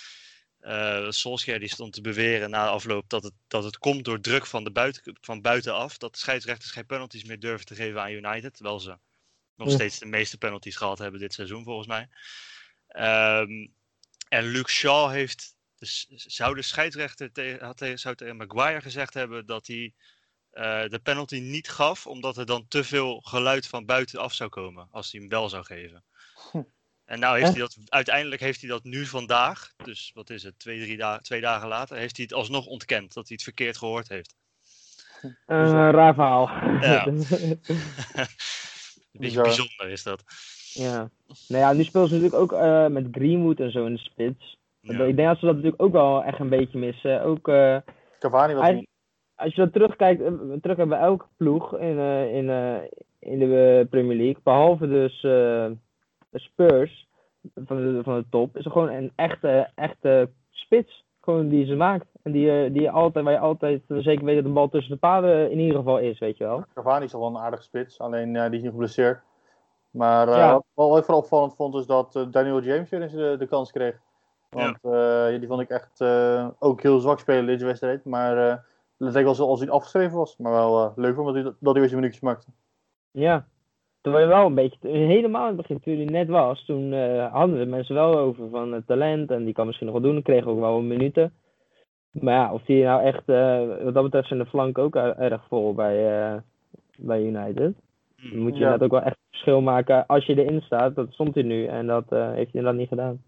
[0.69, 4.21] Eh Solskjaer die stond te beweren na de afloop dat het, dat het komt door
[4.21, 5.99] druk van, de buiten, van buitenaf.
[5.99, 8.55] Dat de scheidsrechters geen penalties meer durven te geven aan United.
[8.55, 8.99] Terwijl ze
[9.55, 9.75] nog Ja.
[9.75, 12.09] steeds de meeste penalties gehad hebben dit seizoen volgens mij.
[12.89, 13.67] Ehm,
[14.29, 19.67] en Luke Shaw heeft, dus, zou de scheidsrechter had zou tegen Maguire gezegd hebben dat
[19.67, 19.95] hij
[20.51, 22.07] eh, de penalty niet gaf.
[22.07, 25.65] Omdat er dan te veel geluid van buitenaf zou komen als hij hem wel zou
[25.65, 26.05] geven.
[27.09, 30.59] En nou heeft hij dat, uiteindelijk heeft hij dat nu vandaag, dus wat is het,
[30.59, 33.77] twee, drie dagen, twee dagen later, heeft hij het alsnog ontkend dat hij het verkeerd
[33.77, 34.37] gehoord heeft.
[35.47, 36.49] Een raar verhaal.
[36.81, 37.07] Ja.
[37.09, 37.21] Een
[39.13, 39.43] beetje Bizar.
[39.45, 40.25] bijzonder is dat.
[40.75, 41.11] ja.
[41.49, 44.59] Nou ja, nu speelt ze natuurlijk ook eh, met Greenwood en zo in de spits.
[44.81, 45.05] Ja.
[45.05, 47.23] Ik denk dat ze dat natuurlijk ook wel echt een beetje missen.
[47.23, 47.77] Ook eh,
[48.19, 48.89] Cavani was niet.
[49.35, 50.29] als je dat terugkijkt, eh,
[50.61, 52.77] terug hebben bij elke ploeg in, eh, in, eh,
[53.19, 55.71] in de eh, Premier League, behalve dus eh,
[56.33, 57.09] Spurs,
[57.55, 61.07] van de, van de top, is gewoon een echte, echte spits.
[61.21, 62.07] Gewoon die ze maakt.
[62.23, 64.69] En die, eh, die je altijd, waar je altijd eh, zeker weet dat de bal
[64.69, 66.65] tussen de paden in ieder geval is, weet je wel.
[66.75, 69.21] Cavani is toch wel een aardige spits, alleen eh, die is niet geblesseerd.
[69.91, 70.63] Maar eh, Ja.
[70.75, 73.99] wat ik vooral opvallend vond, is dat Daniel James weer eens de, de kans kreeg.
[74.51, 78.05] Want eh, die vond ik echt eh, ook heel zwak spelen deze wedstrijd.
[78.05, 78.57] Maar eh
[78.99, 80.37] het leek wel zoals hij afgeschreven was.
[80.37, 82.47] Maar wel eh, leuk vond dat hij, dat hij weer zijn minuutjes maakte.
[83.11, 83.47] Ja.
[84.01, 87.33] Terwijl je wel een beetje, helemaal in het begin, toen hij net was, toen eh,
[87.33, 90.15] hadden de mensen wel over van het talent en die kan misschien nog wel doen.
[90.15, 91.33] Dan kreeg ook wel wat minuten.
[92.11, 95.17] Maar ja, of die nou echt, eh, wat dat betreft zijn de flanken ook er-
[95.19, 96.37] erg vol bij, eh,
[96.99, 97.75] bij United.
[98.17, 98.65] Dan moet je Ja.
[98.65, 100.95] inderdaad ook wel echt een verschil maken als je erin staat.
[100.95, 103.23] Dat stond hij nu en dat eh, heeft hij inderdaad niet gedaan.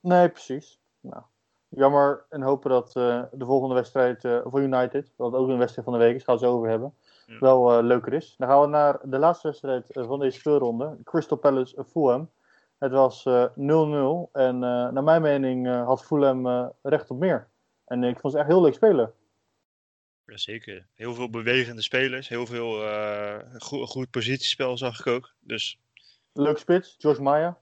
[0.00, 0.80] Nee, precies.
[1.00, 1.22] Nou,
[1.68, 5.88] jammer en hopen dat eh, de volgende wedstrijd eh, voor United, wat ook een wedstrijd
[5.88, 6.92] van de week is, gaan we het zo over hebben,
[7.26, 7.38] Ja.
[7.38, 8.34] wel eh, leuker is.
[8.38, 12.30] Dan gaan we naar de laatste wedstrijd eh, van deze speelronde, Crystal Palace eh, Fulham.
[12.78, 17.48] Het was eh, 0-0 en naar mijn mening had Fulham recht op meer.
[17.84, 19.12] En ik vond ze echt heel leuk spelen.
[20.26, 20.86] Jazeker.
[20.94, 22.28] Heel veel bewegende spelers.
[22.28, 22.70] Heel veel
[23.58, 25.34] goed, goed positiespel zag ik ook.
[25.40, 25.78] Dus
[26.32, 27.58] Leuk spits, George Maya.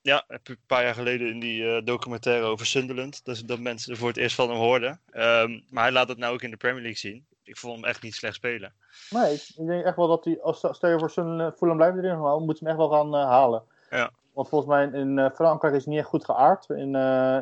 [0.00, 3.24] ja, heb ik een paar jaar geleden in die documentaire over Sunderland.
[3.24, 5.00] Dat, dat mensen voor het eerst van hem hoorden.
[5.10, 7.26] Ehm, maar hij laat het nou ook in de Premier League zien.
[7.52, 8.72] Ik vond hem echt niet slecht spelen.
[9.10, 11.96] Nee, ik, denk echt wel dat hij, als stel je voor Sun- eh, Fulham blijft
[11.96, 13.62] erin, moeten ze hem echt wel gaan eh, halen.
[13.90, 14.10] Ja.
[14.32, 16.94] Want volgens mij in eh, Frankrijk is hij niet echt goed geaard in,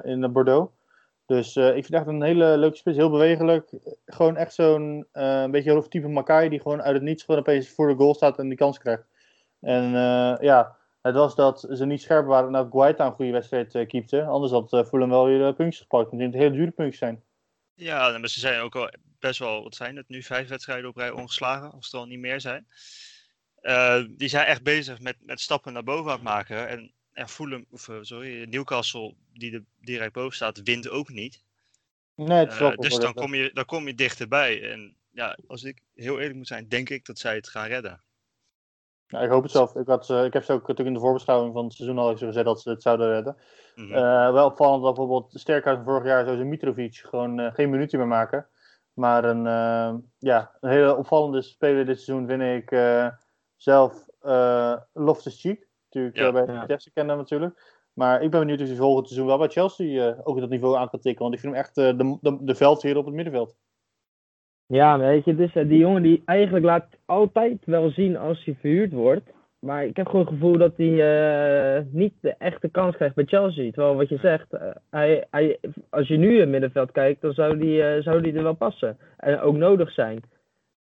[0.04, 0.72] in Bordeaux.
[1.26, 3.70] Dus ik vind het echt een hele leuke spits, heel bewegelijk.
[4.06, 7.88] Gewoon echt zo'n een beetje type Makai die gewoon uit het niets gewoon opeens voor
[7.88, 9.04] de goal staat en die kans krijgt.
[9.60, 9.90] En
[10.40, 13.86] ja, het was dat ze niet scherp waren en dat Guaita een goede wedstrijd eh
[13.86, 14.24] keepte.
[14.24, 16.10] Anders had uh, Fulham wel weer eh, puntjes gepakt.
[16.10, 17.22] Het hele dure puntjes zijn.
[17.80, 20.96] Ja, maar ze zijn ook al best wel, wat zijn het nu, vijf wedstrijden op
[20.96, 22.66] rij ongeslagen, als er al niet meer zijn.
[23.60, 26.68] Eh, die zijn echt bezig met, met stappen naar boven aan het maken.
[26.68, 31.42] En, en Fulham, of, eh, sorry, Newcastle, die er direct boven staat, wint ook niet.
[32.14, 34.70] Nee, het Eh, dus dan kom, je, dan kom je dichterbij.
[34.70, 38.02] En ja, als ik heel eerlijk moet zijn, denk ik dat zij het gaan redden.
[39.10, 39.76] Ja, ik hoop het zelf.
[39.76, 42.10] Ik, had, eh, ik heb ze ook natuurlijk in de voorbeschouwing van het seizoen al
[42.10, 43.36] eens gezegd dat ze het zouden redden.
[43.74, 43.92] Mhm.
[43.94, 47.98] Eh, wel opvallend dat bijvoorbeeld sterker uit vorig jaar, zoals Mitrovic, gewoon eh, geen minuten
[47.98, 48.46] meer maken.
[48.92, 49.44] Maar een,
[50.18, 53.08] ja, een hele opvallende speler dit seizoen vind ik eh,
[53.56, 55.68] zelf uh, Loftus Cheek.
[55.84, 56.32] Natuurlijk Ja.
[56.32, 56.60] bij Ja.
[56.60, 57.78] Vitesse kennen natuurlijk.
[57.92, 60.76] Maar ik ben benieuwd of hij volgend seizoen wel bij Chelsea eh, ook dat niveau
[60.76, 61.22] aan kan tikken.
[61.22, 63.56] Want ik vind hem echt de, de, de veldheer op het middenveld.
[64.70, 68.56] Ja, weet je, dus eh, die jongen die eigenlijk laat altijd wel zien als hij
[68.60, 69.30] verhuurd wordt.
[69.60, 70.92] Maar ik heb gewoon het gevoel dat hij
[71.76, 73.70] eh, niet de echte kans krijgt bij Chelsea.
[73.70, 75.58] Terwijl wat je zegt, eh, hij, hij,
[75.90, 78.98] als je nu in het middenveld kijkt, dan zou eh, zou die er wel passen.
[79.16, 80.20] En ook nodig zijn.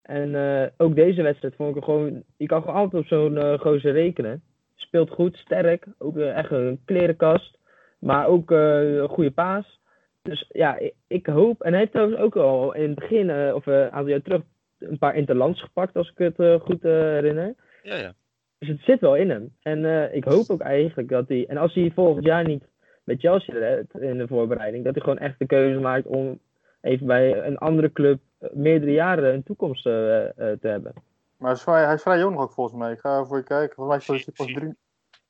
[0.02, 0.34] En
[0.76, 2.22] ook deze wedstrijd vond ik gewoon...
[2.36, 4.42] Je kan gewoon altijd op zo'n gozer rekenen.
[4.74, 5.86] Speelt goed, sterk.
[5.98, 7.58] Ook echt een klerenkast.
[7.98, 9.80] Maar ook een goede paas.
[10.24, 11.62] Dus ja, ik, ik hoop.
[11.62, 14.22] En hij heeft trouwens ook al in het begin, eh, of eh, een aantal jaar
[14.22, 14.42] terug,
[14.78, 17.54] een paar interlands gepakt, als ik het eh, goed eh, herinner.
[17.82, 18.14] Ja, ja.
[18.58, 19.56] Dus het zit wel in hem.
[19.62, 21.46] En eh, ik hoop ook eigenlijk dat hij.
[21.48, 22.64] En als hij volgend jaar niet
[23.04, 26.38] met Chelsea redt in de voorbereiding, dat hij gewoon echt de keuze maakt om
[26.80, 28.20] even bij een andere club
[28.52, 30.92] meerdere jaren een toekomst te hebben.
[31.36, 32.92] Maar hij is, vrij, hij is vrij jong nog ook volgens mij.
[32.92, 33.74] Ik ga voor je kijken.
[33.74, 34.76] Volgens mij is hij pas Vier- drie-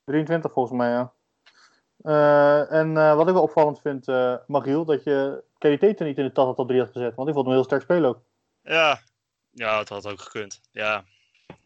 [0.04, 1.12] 23 volgens mij, ja.
[2.04, 6.14] Eh, en eh, wat ik wel opvallend vind, eh Magiel, dat je Kelly niet in
[6.14, 7.14] de Tata top 3 had gezet.
[7.14, 8.22] Want die vond hem heel sterk spelen ook.
[8.62, 9.00] Ja,
[9.50, 10.60] ja het had ook gekund.
[10.70, 11.04] Ja,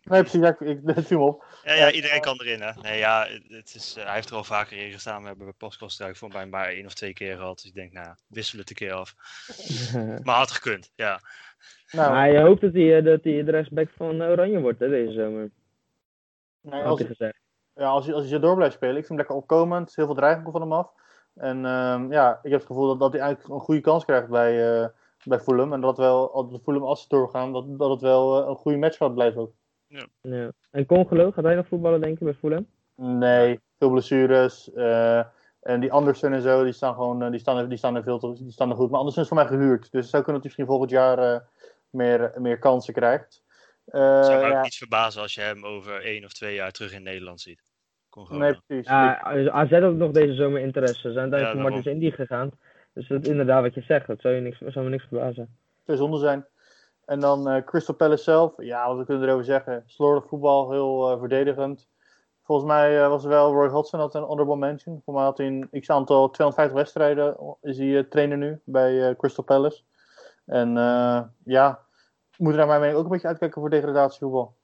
[0.03, 0.41] Nee, precies.
[0.41, 1.45] Ja, ik, ik, het viel op.
[1.65, 2.73] ja, ja iedereen kan erin, hè.
[2.83, 5.21] Nee, ja, het is, hij heeft er al vaker in gestaan.
[5.21, 7.57] We hebben bij Pascal Struik voor mij maar één of twee keer gehad.
[7.57, 9.15] Dus ik denk, nou, wissel het een keer af.
[10.25, 11.21] Maar had gekund, ja.
[11.91, 15.13] Nou, maar je hoopt dat hij, dat hij de rechtsback van Oranje wordt hè, deze
[15.13, 15.51] zomer.
[16.61, 17.39] nee, Had als, hij gezegd.
[17.79, 19.97] Ja, als, hij, als hij zo door blijft spelen, ik vind hem lekker opkomend.
[19.97, 20.93] Heel veel dreiging van hem af.
[21.35, 24.29] En ehm, ja, ik heb het gevoel dat, dat hij eigenlijk een goede kans krijgt
[24.29, 24.89] bij, eh
[25.25, 25.73] bij Fulham.
[25.73, 28.79] En dat wel, als Fulham als ze doorgaan, dat, dat het wel eh, een goede
[28.79, 29.53] match gaat blijven ook.
[30.21, 30.51] Ja.
[30.71, 32.67] En Congelo, gaat hij nog voetballen denk je bij Fulham?
[32.95, 34.73] Nee, veel blessures.
[34.73, 35.19] eh,
[35.61, 38.19] en die Andersen en zo, die staan gewoon, die staan, er- die staan er veel
[38.19, 38.89] te, die staan er goed.
[38.91, 39.83] Maar Andersen is voor mij gehuurd.
[39.91, 41.41] Dus het zou kunnen dat hij misschien volgend jaar eh,
[41.91, 43.43] meer, meer kansen krijgt.
[43.85, 46.55] Eh, Het zou me ook ja, niet verbazen als je hem over één of twee
[46.55, 47.68] jaar terug in Nederland ziet.
[48.19, 48.43] Kon gewoon.
[48.43, 48.87] nee, precies.
[48.89, 51.01] Ja, AZ had nog deze zomer interesse.
[51.01, 51.75] Ze zijn Ja, uiteindelijk voor daarom.
[51.75, 52.51] Martins Indy gegaan.
[52.93, 54.07] Dus dat is inderdaad wat je zegt.
[54.07, 55.57] Dat zou, je niks, zou me niks verbazen.
[55.85, 56.47] twee zonde zijn.
[57.05, 58.53] En dan eh, Crystal Palace zelf.
[58.57, 59.83] Ja, wat kunnen we erover zeggen?
[59.87, 61.89] Slordig voetbal, heel eh, verdedigend.
[62.43, 65.03] Volgens mij eh, was er wel Roy Hodgson had een honorable mention.
[65.05, 67.57] Voor mij had hij een x aantal 250 wedstrijden.
[67.63, 69.83] Is hij eh, trainer nu bij eh, Crystal Palace.
[70.47, 71.81] En eh, ja,
[72.37, 74.55] we moeten naar mijn mening ook een beetje uitkijken voor degradatievoetbal.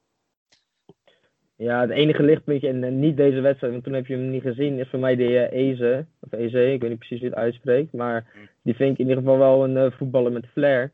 [1.56, 4.42] Ja, het enige lichtpuntje, en, en niet deze wedstrijd, want toen heb je hem niet
[4.42, 6.06] gezien, is voor mij de eh, Eze.
[6.20, 7.92] Of Eze, ik weet niet precies hoe je het uitspreekt.
[7.92, 8.26] Maar
[8.62, 10.90] die vind ik in ieder geval wel een eh, voetballer met flair.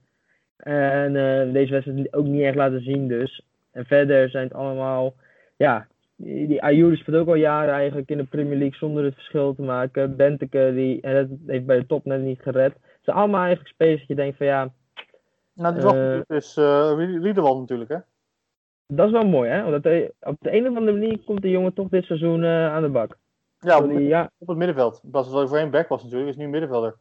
[0.57, 3.45] En eh, deze wedstrijd ook niet echt laten zien dus.
[3.73, 5.15] En verder zijn het allemaal,
[5.57, 5.87] ja,
[6.17, 9.55] die, die Ayoub speelt ook al jaren eigenlijk in de Premier League zonder het verschil
[9.55, 10.17] te maken.
[10.17, 12.73] Benteke, die en dat heeft bij de top net niet gered.
[12.73, 14.73] Het zijn allemaal eigenlijk spelers dat je denkt van ja,
[15.55, 17.97] Nou, die Eh, wacht is eh Riedewald natuurlijk, hè?
[18.91, 19.71] Dat is wel mooi hè.
[19.71, 22.67] Want dat, op de een of andere manier komt de jongen toch dit seizoen eh,
[22.73, 23.19] aan de bak.
[23.59, 25.01] Ja, op, die- ja, op het middenveld.
[25.05, 26.95] Dat hij voorheen back was natuurlijk, is nu middenvelder.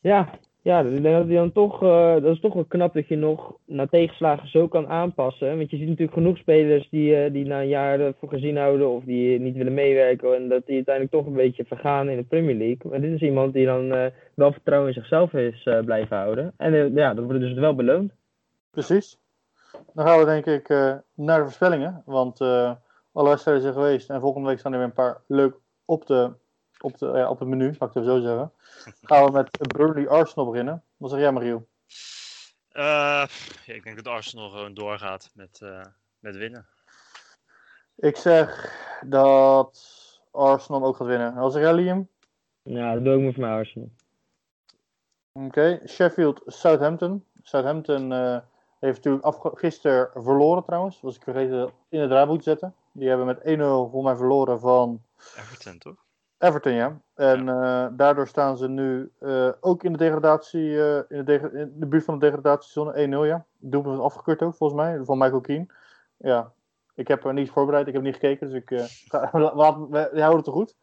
[0.00, 0.28] Ja,
[0.62, 3.08] ja, dus ik denk dat hij dan toch, eh, dat is toch wel knap dat
[3.08, 5.56] je nog na tegenslagen zo kan aanpassen.
[5.56, 8.88] Want je ziet natuurlijk genoeg spelers die, eh, die na een jaar ervoor gezien houden
[8.88, 10.34] of die niet willen meewerken.
[10.34, 12.90] En dat die uiteindelijk toch een beetje vergaan in de Premier League.
[12.90, 13.88] Maar dit is iemand die dan
[14.34, 16.52] wel vertrouwen in zichzelf is blijven houden.
[16.56, 18.12] En ja, dat wordt dus wel beloond.
[18.70, 19.18] Precies.
[19.96, 22.02] Dan gaan we denk ik eh, naar de voorspellingen.
[22.04, 22.72] Want eh,
[23.12, 24.10] alle wedstrijden zijn geweest.
[24.10, 26.32] En volgende week staan er weer een paar leuk op, de,
[26.80, 28.52] op, de, ja, op het menu, zal ik het even zo zeggen.
[29.08, 30.82] Gaan we met Burnley Arsenal beginnen.
[30.96, 31.68] Wat zeg jij, Mariel?
[32.68, 33.26] Eh,
[33.64, 35.84] ja, ik denk dat Arsenal gewoon doorgaat met, eh,
[36.18, 36.66] met winnen.
[37.94, 39.88] Ik zeg dat
[40.30, 41.34] Arsenal ook gaat winnen.
[41.34, 42.08] En Wat zeg jij, Liam?
[42.62, 43.90] Ja, dat doe ik me voor mij Arsenal.
[45.32, 45.80] Oké.
[45.86, 47.24] Sheffield Southampton.
[47.42, 48.38] Southampton eh,
[48.78, 51.00] heeft natuurlijk gisteren verloren trouwens.
[51.00, 52.74] Was ik vergeten in het draaiboek te zetten.
[52.92, 53.42] Die hebben met 1-0
[53.90, 55.02] voor mij verloren van
[55.36, 56.04] Everton, toch?
[56.38, 57.00] Everton, ja.
[57.14, 61.52] En eh, daardoor staan ze nu eh, ook in de degradatie, eh, in, de deg-
[61.52, 63.44] in de buurt van de degradatiezone 1-0, ja.
[63.58, 65.66] Doelpunt was afgekeurd ook, volgens mij, van Michael Keane.
[66.16, 66.52] Ja,
[66.94, 68.68] ik heb er niet voorbereid, ik heb niet gekeken, dus ik
[69.10, 70.74] ga, we, we houden het te goed.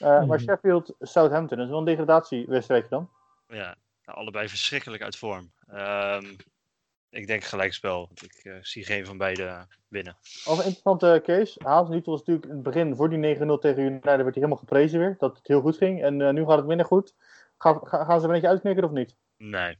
[0.00, 3.10] Uh, maar Sheffield, Southampton, is wel een degradatiewedstrijdje dan?
[3.48, 5.50] Ja, nou, allebei verschrikkelijk uit vorm.
[5.74, 6.36] Um,
[7.10, 10.16] ik denk gelijkspel, want ik uh, zie geen van beide winnen.
[10.44, 11.60] Over een interessante case.
[11.64, 14.56] Haas niet was natuurlijk in het begin voor die 9-0 tegen United werd hij helemaal
[14.56, 15.14] geprezen weer.
[15.18, 16.02] Dat het heel goed ging.
[16.02, 17.14] En uh, nu gaat het minder goed.
[17.58, 19.16] Ga, ga, gaan ze een beetje uitknikken of niet?
[19.36, 19.78] Nee.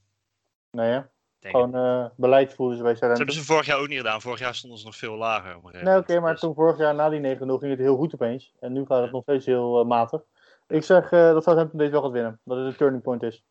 [0.71, 1.01] Nee hè?
[1.41, 4.21] Gewoon uh, beleid voeren ze bij Dat hebben ze vorig jaar ook niet gedaan.
[4.21, 5.59] Vorig jaar stonden ze nog veel lager.
[5.63, 6.41] Nee, oké, okay, maar dus...
[6.41, 8.53] toen vorig jaar na die 9-0 ging het heel goed opeens.
[8.61, 9.13] En nu gaat het ja.
[9.13, 10.23] nog steeds heel uh, matig.
[10.69, 12.41] Ik zeg uh, dat Southampton deze wel gaat winnen.
[12.45, 13.45] Dat het een turning point is.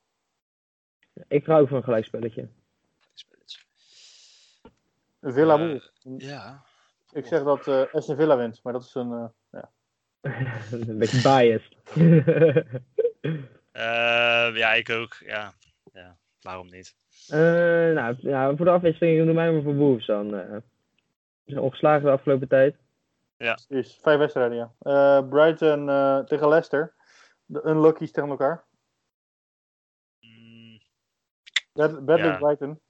[1.27, 2.49] Ik ga ook voor een gelijkspelletje.
[5.33, 5.91] Villa Wolf.
[6.17, 6.63] ja.
[7.11, 9.11] Ik zeg dat uh, Aston Villa wint, maar dat is een.
[9.11, 9.71] Uh, ja.
[10.89, 11.75] een beetje biased.
[13.73, 15.15] uh, ja, ik ook.
[15.19, 15.53] Ja.
[15.93, 16.95] ja, waarom niet?
[17.29, 17.37] Uh,
[17.93, 20.33] nou, ja, voor de afwisseling doe mij maar voor Wolves dan.
[20.33, 22.75] Uh, ze zijn ongeslagen de afgelopen tijd.
[23.37, 23.57] Ja.
[23.67, 24.73] Is vijf wedstrijden, ja.
[24.81, 25.85] Uh, Brighton
[26.25, 26.93] tegen Leicester.
[27.45, 28.65] De unluckies tegen elkaar.
[30.19, 30.81] Mm,
[31.73, 32.05] Bad.
[32.39, 32.81] Brighton.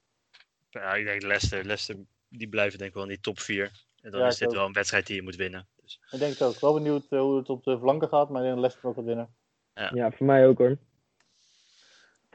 [0.68, 1.64] Ja, ik denk Leicester.
[1.64, 1.96] Leicester
[2.28, 3.70] die blijven denk ik wel in die top 4.
[4.00, 4.54] En dan ja, is dit ook.
[4.54, 5.68] wel een wedstrijd die je moet winnen.
[5.82, 6.00] Dus.
[6.10, 6.60] Ik denk het ook.
[6.60, 8.94] Wel benieuwd uh, hoe het op de flanken gaat, maar ik denk dat Leicester ook
[8.94, 9.34] gaat winnen.
[9.74, 9.90] Ja.
[9.94, 10.78] ja, voor mij ook hoor.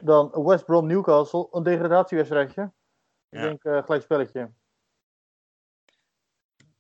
[0.02, 2.72] Dan West Brom Newcastle, een degradatiewedstrijdje.
[3.30, 3.42] Ik ja.
[3.42, 4.52] denk uh, gelijk spelletje.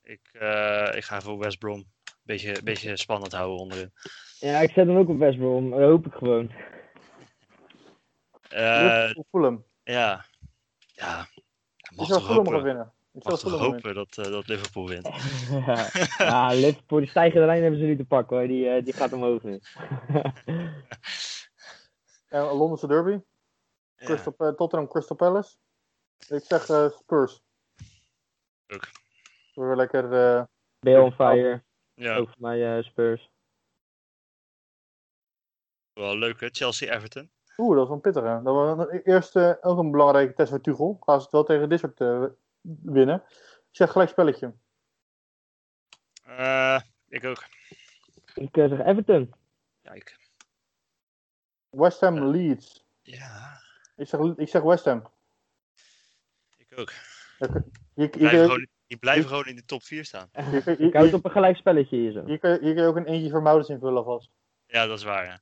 [0.01, 1.86] Ik, uh, ik ga voor West Brom.
[2.24, 3.93] Beetje, beetje spannend houden onderin.
[4.39, 5.70] Ja, ik zet hem ook op West Brom.
[5.70, 6.51] Dat hoop ik gewoon.
[8.53, 9.66] Uh, Fulham.
[9.84, 10.26] Ja.
[10.93, 11.28] Ja.
[11.95, 12.53] Mag toch hopen.
[12.53, 12.93] Gaan winnen.
[13.14, 15.07] Ik toch hopen dat, uh, dat Liverpool wint.
[15.68, 15.89] ja.
[16.18, 18.47] ja, Liverpool, die stijgende lijn hebben ze nu te pakken hoor.
[18.47, 19.59] Die, uh, die gaat omhoog nu.
[22.30, 23.20] en Londense derby.
[23.95, 24.05] Ja.
[24.05, 25.55] Crystal, uh, Tottenham Crystal Palace.
[26.28, 27.41] Ik zeg uh, Spurs.
[28.68, 28.89] Ook.
[29.53, 30.03] We lekker.
[30.03, 30.43] Uh,
[30.80, 31.64] Bale on fire.
[31.93, 32.16] Ja.
[32.16, 33.32] Ook voor mij uh, Spurs.
[35.93, 37.32] Wel leuk hè, Chelsea-Everton.
[37.57, 38.41] Oeh, dat is wel pittig hè.
[38.41, 40.97] Dat was eerst uh, ook een belangrijke test voor Tuchel.
[40.99, 42.24] Gaan ze het wel tegen dit soort uh,
[42.62, 43.24] winnen.
[43.72, 44.53] Ik zeg gelijk spelletje.
[46.28, 47.43] Uh, ik ook.
[48.34, 49.34] Ik zeg Everton.
[49.82, 50.18] Kijk.
[51.70, 52.86] West Ham Leeds.
[53.01, 53.62] Ja.
[53.95, 55.09] Ik zeg, ik zeg West Ham.
[56.57, 56.91] Ik ook.
[57.38, 57.49] Je,
[57.93, 60.30] je, die, blijven gewoon, die blijven gewoon in de top 4 staan.
[60.34, 62.26] Je, je, ik houd op een gelijk spelletje hier zo.
[62.26, 64.30] Hier kun, hier kun je ook een eentje voor Mouders invullen alvast.
[64.72, 65.40] Ja, dat is waar, ja.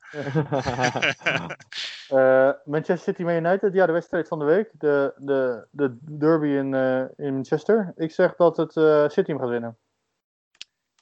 [2.12, 4.70] uh, Manchester City Man United, ja, de wedstrijd van de week.
[4.72, 7.94] De, de, de derby in, uh, in Manchester.
[7.96, 9.78] Ik zeg dat het uh, City hem gaat winnen.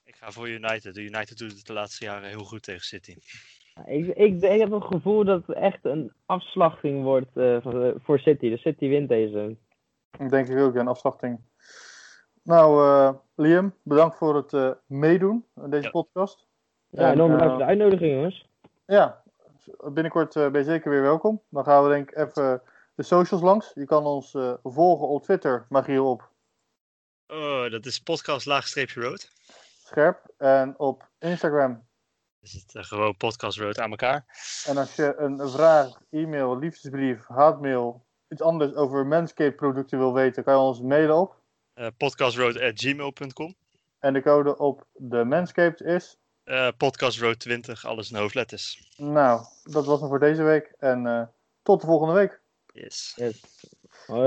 [0.03, 0.93] Ik ga voor United.
[0.93, 3.17] De United doet het de laatste jaren heel goed tegen City.
[3.85, 7.57] Ik, ik, ik heb het gevoel dat het echt een afslachting wordt uh,
[7.97, 8.49] voor City.
[8.49, 9.57] De City wint deze.
[10.19, 11.39] Ik denk ik ook, een afslachting.
[12.43, 15.89] Nou, uh, Liam, bedankt voor het uh, meedoen aan deze ja.
[15.89, 16.46] podcast.
[16.97, 18.49] Ja, enorm bedankt voor de uitnodiging, jongens.
[18.85, 19.23] Ja,
[19.83, 21.41] binnenkort ben je zeker weer welkom.
[21.49, 22.61] Dan gaan we denk ik even
[22.95, 23.71] de socials langs.
[23.75, 24.31] Je kan ons
[24.63, 26.29] volgen op Twitter, Magiel op.
[27.27, 29.31] Oh, dat is podcast laagstreepje road.
[29.83, 30.33] Scherp.
[30.37, 31.85] En op Instagram.
[32.41, 34.25] Is het eh, gewoon podcast road aan elkaar.
[34.65, 40.43] En als je een vraag, e-mail, liefdesbrief, haatmail, iets anders over Manscaped producten wil weten,
[40.43, 41.35] kan je ons mailen op.
[41.73, 43.55] Eh podcastroad.gmail.com.
[43.99, 46.17] En de code op de Manscaped is.
[46.47, 48.91] Eh podcastroad 20, alles in hoofdletters.
[48.97, 50.73] Nou, dat was hem voor deze week.
[50.79, 51.23] En eh,
[51.63, 52.39] tot de volgende week.
[52.73, 53.13] Yes.
[53.15, 53.41] Yes.
[54.05, 54.19] Hoi.